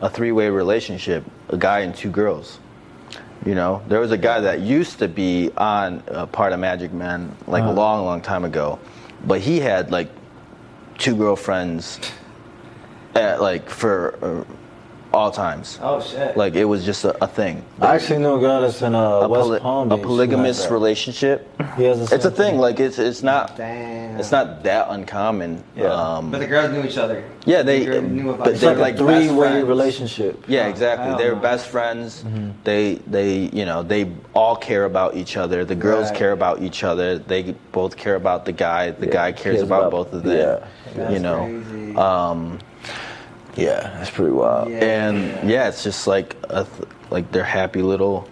[0.00, 2.60] a three-way relationship, a guy and two girls.
[3.44, 6.92] You know, there was a guy that used to be on a part of Magic
[6.92, 8.78] Man like a long, long time ago,
[9.26, 10.10] but he had like
[10.98, 11.98] two girlfriends,
[13.14, 14.44] at, like for uh,
[15.12, 15.78] all times.
[15.82, 16.36] Oh shit.
[16.36, 17.64] Like it was just a, a thing.
[17.80, 20.70] I actually know a guy that's in uh, A, West poly- Palm a polygamous like
[20.70, 21.48] relationship.
[21.76, 22.58] He has the It's a same thing.
[22.58, 24.20] Like it's it's not Damn.
[24.20, 25.62] it's not that uncommon.
[25.74, 25.86] Yeah.
[25.92, 27.24] Um, But the girls knew each other.
[27.46, 29.66] Yeah, they- The girl knew about but It's they're like a like three-way friends.
[29.68, 30.44] relationship.
[30.46, 31.16] Yeah, Oh, exactly.
[31.16, 31.40] They're no.
[31.40, 32.22] best friends.
[32.24, 32.50] Mm-hmm.
[32.64, 35.64] They they you know they all care about each other.
[35.64, 36.18] The girls Right.
[36.18, 37.18] care about each other.
[37.18, 38.90] They both care about the guy.
[38.90, 40.36] The Yeah, guy cares, cares about, about- both of them.
[40.36, 40.66] yeah.
[40.94, 41.38] That's you know.
[41.44, 41.96] crazy.
[41.96, 42.58] Um,
[43.58, 44.70] Yeah, that's pretty wild.
[44.70, 44.78] Yeah.
[44.84, 48.28] and yeah, it's just like a th- like their happy little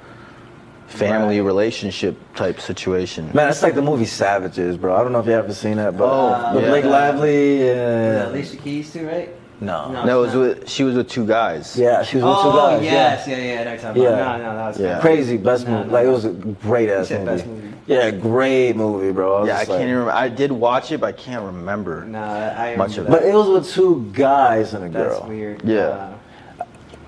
[0.87, 1.47] family Right.
[1.47, 3.31] relationship type situation.
[3.35, 4.95] Man, it's like the movie Savages, bro.
[4.97, 6.70] I don't know if you ever seen that, but Oh, with yeah.
[6.70, 9.31] Blake Lively Was and that Alicia Keys too, right?
[9.61, 9.91] no.
[9.91, 10.05] No.
[10.05, 11.77] No, it was with she was with two guys.
[11.77, 12.79] yeah, she was with oh, two guys.
[12.81, 13.64] Oh yes, yeah, yeah.
[13.64, 14.11] That's talking Yeah.
[14.11, 15.01] No, no, that was Yeah.
[15.01, 15.87] Crazy best No, movie.
[15.89, 15.93] no.
[15.95, 17.24] Like it was a great ass movie.
[17.24, 17.72] best movie.
[17.87, 19.41] Yeah, great movie, bro.
[19.41, 20.12] was Yeah, I just can't like- even remember.
[20.18, 22.05] I did watch it, but I can't remember.
[22.05, 25.05] No, I Much remember of But it was with two guys and a girl.
[25.09, 25.28] That's girl.
[25.28, 25.62] weird.
[25.64, 25.80] Yeah.
[25.80, 26.12] Uh,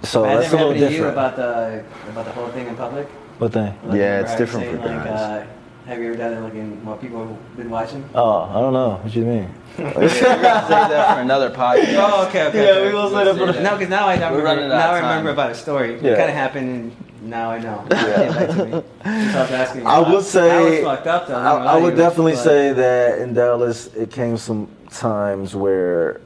[0.05, 2.69] So has that's it a little happened to you about the about the whole thing
[2.69, 3.07] in public?
[3.39, 3.75] what thing?
[3.85, 5.21] Like, Yeah, it's different say, for like, guys.
[5.21, 5.47] Uh,
[5.87, 8.05] have you ever done it like in what people have been watching?
[8.15, 9.01] Oh, I don't know.
[9.03, 9.49] What do you mean?
[9.79, 11.95] We're gonna save that for another podcast.
[11.99, 12.65] Oh, okay, okay.
[12.65, 12.87] Yeah, okay.
[12.87, 14.93] we gonna say that for the- No, because now I now We're running remember, now
[14.93, 15.99] I remember about a story.
[16.01, 16.13] Yeah.
[16.13, 17.85] It kind of happened, and now I know.
[17.91, 18.71] It came back to me.
[19.05, 19.87] Since I was asking.
[19.87, 21.35] I would say I was fucked up though.
[21.35, 24.69] I, I'm not gonna I lie would definitely say that in Dallas, it came some
[24.91, 26.21] times where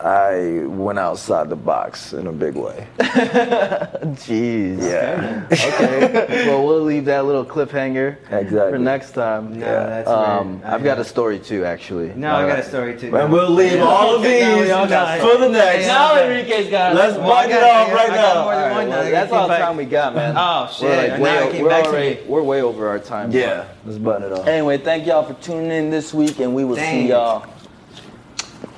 [0.00, 2.86] I went outside the box in a big way.
[2.98, 4.80] Jeez.
[4.80, 6.46] Yeah, Okay.
[6.48, 8.72] well, we'll leave that little cliffhanger Exactly.
[8.72, 9.58] for next time.
[9.58, 10.62] No, that's Um.
[10.64, 12.12] I've got a story too, actually.
[12.14, 13.14] No, I got a story too.
[13.16, 15.86] and we'll leave all of these we all got for the next.
[15.86, 16.94] Now Enrique's got.
[16.94, 18.44] Let's Well, bug it off I right got now.
[18.44, 20.34] more All right, well, that's all the time we got, man.
[20.38, 20.88] Oh, shit.
[20.88, 22.20] We're like way, now it o- came we're back already me.
[22.28, 23.32] we're way over our time.
[23.32, 24.46] Yeah, let's button it off.
[24.46, 27.44] Anyway, thank y'all for tuning in this week, and we will see y'all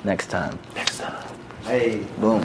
[0.03, 0.57] next time.
[0.75, 1.23] Next time.
[1.63, 2.05] Hey.
[2.19, 2.41] Boom.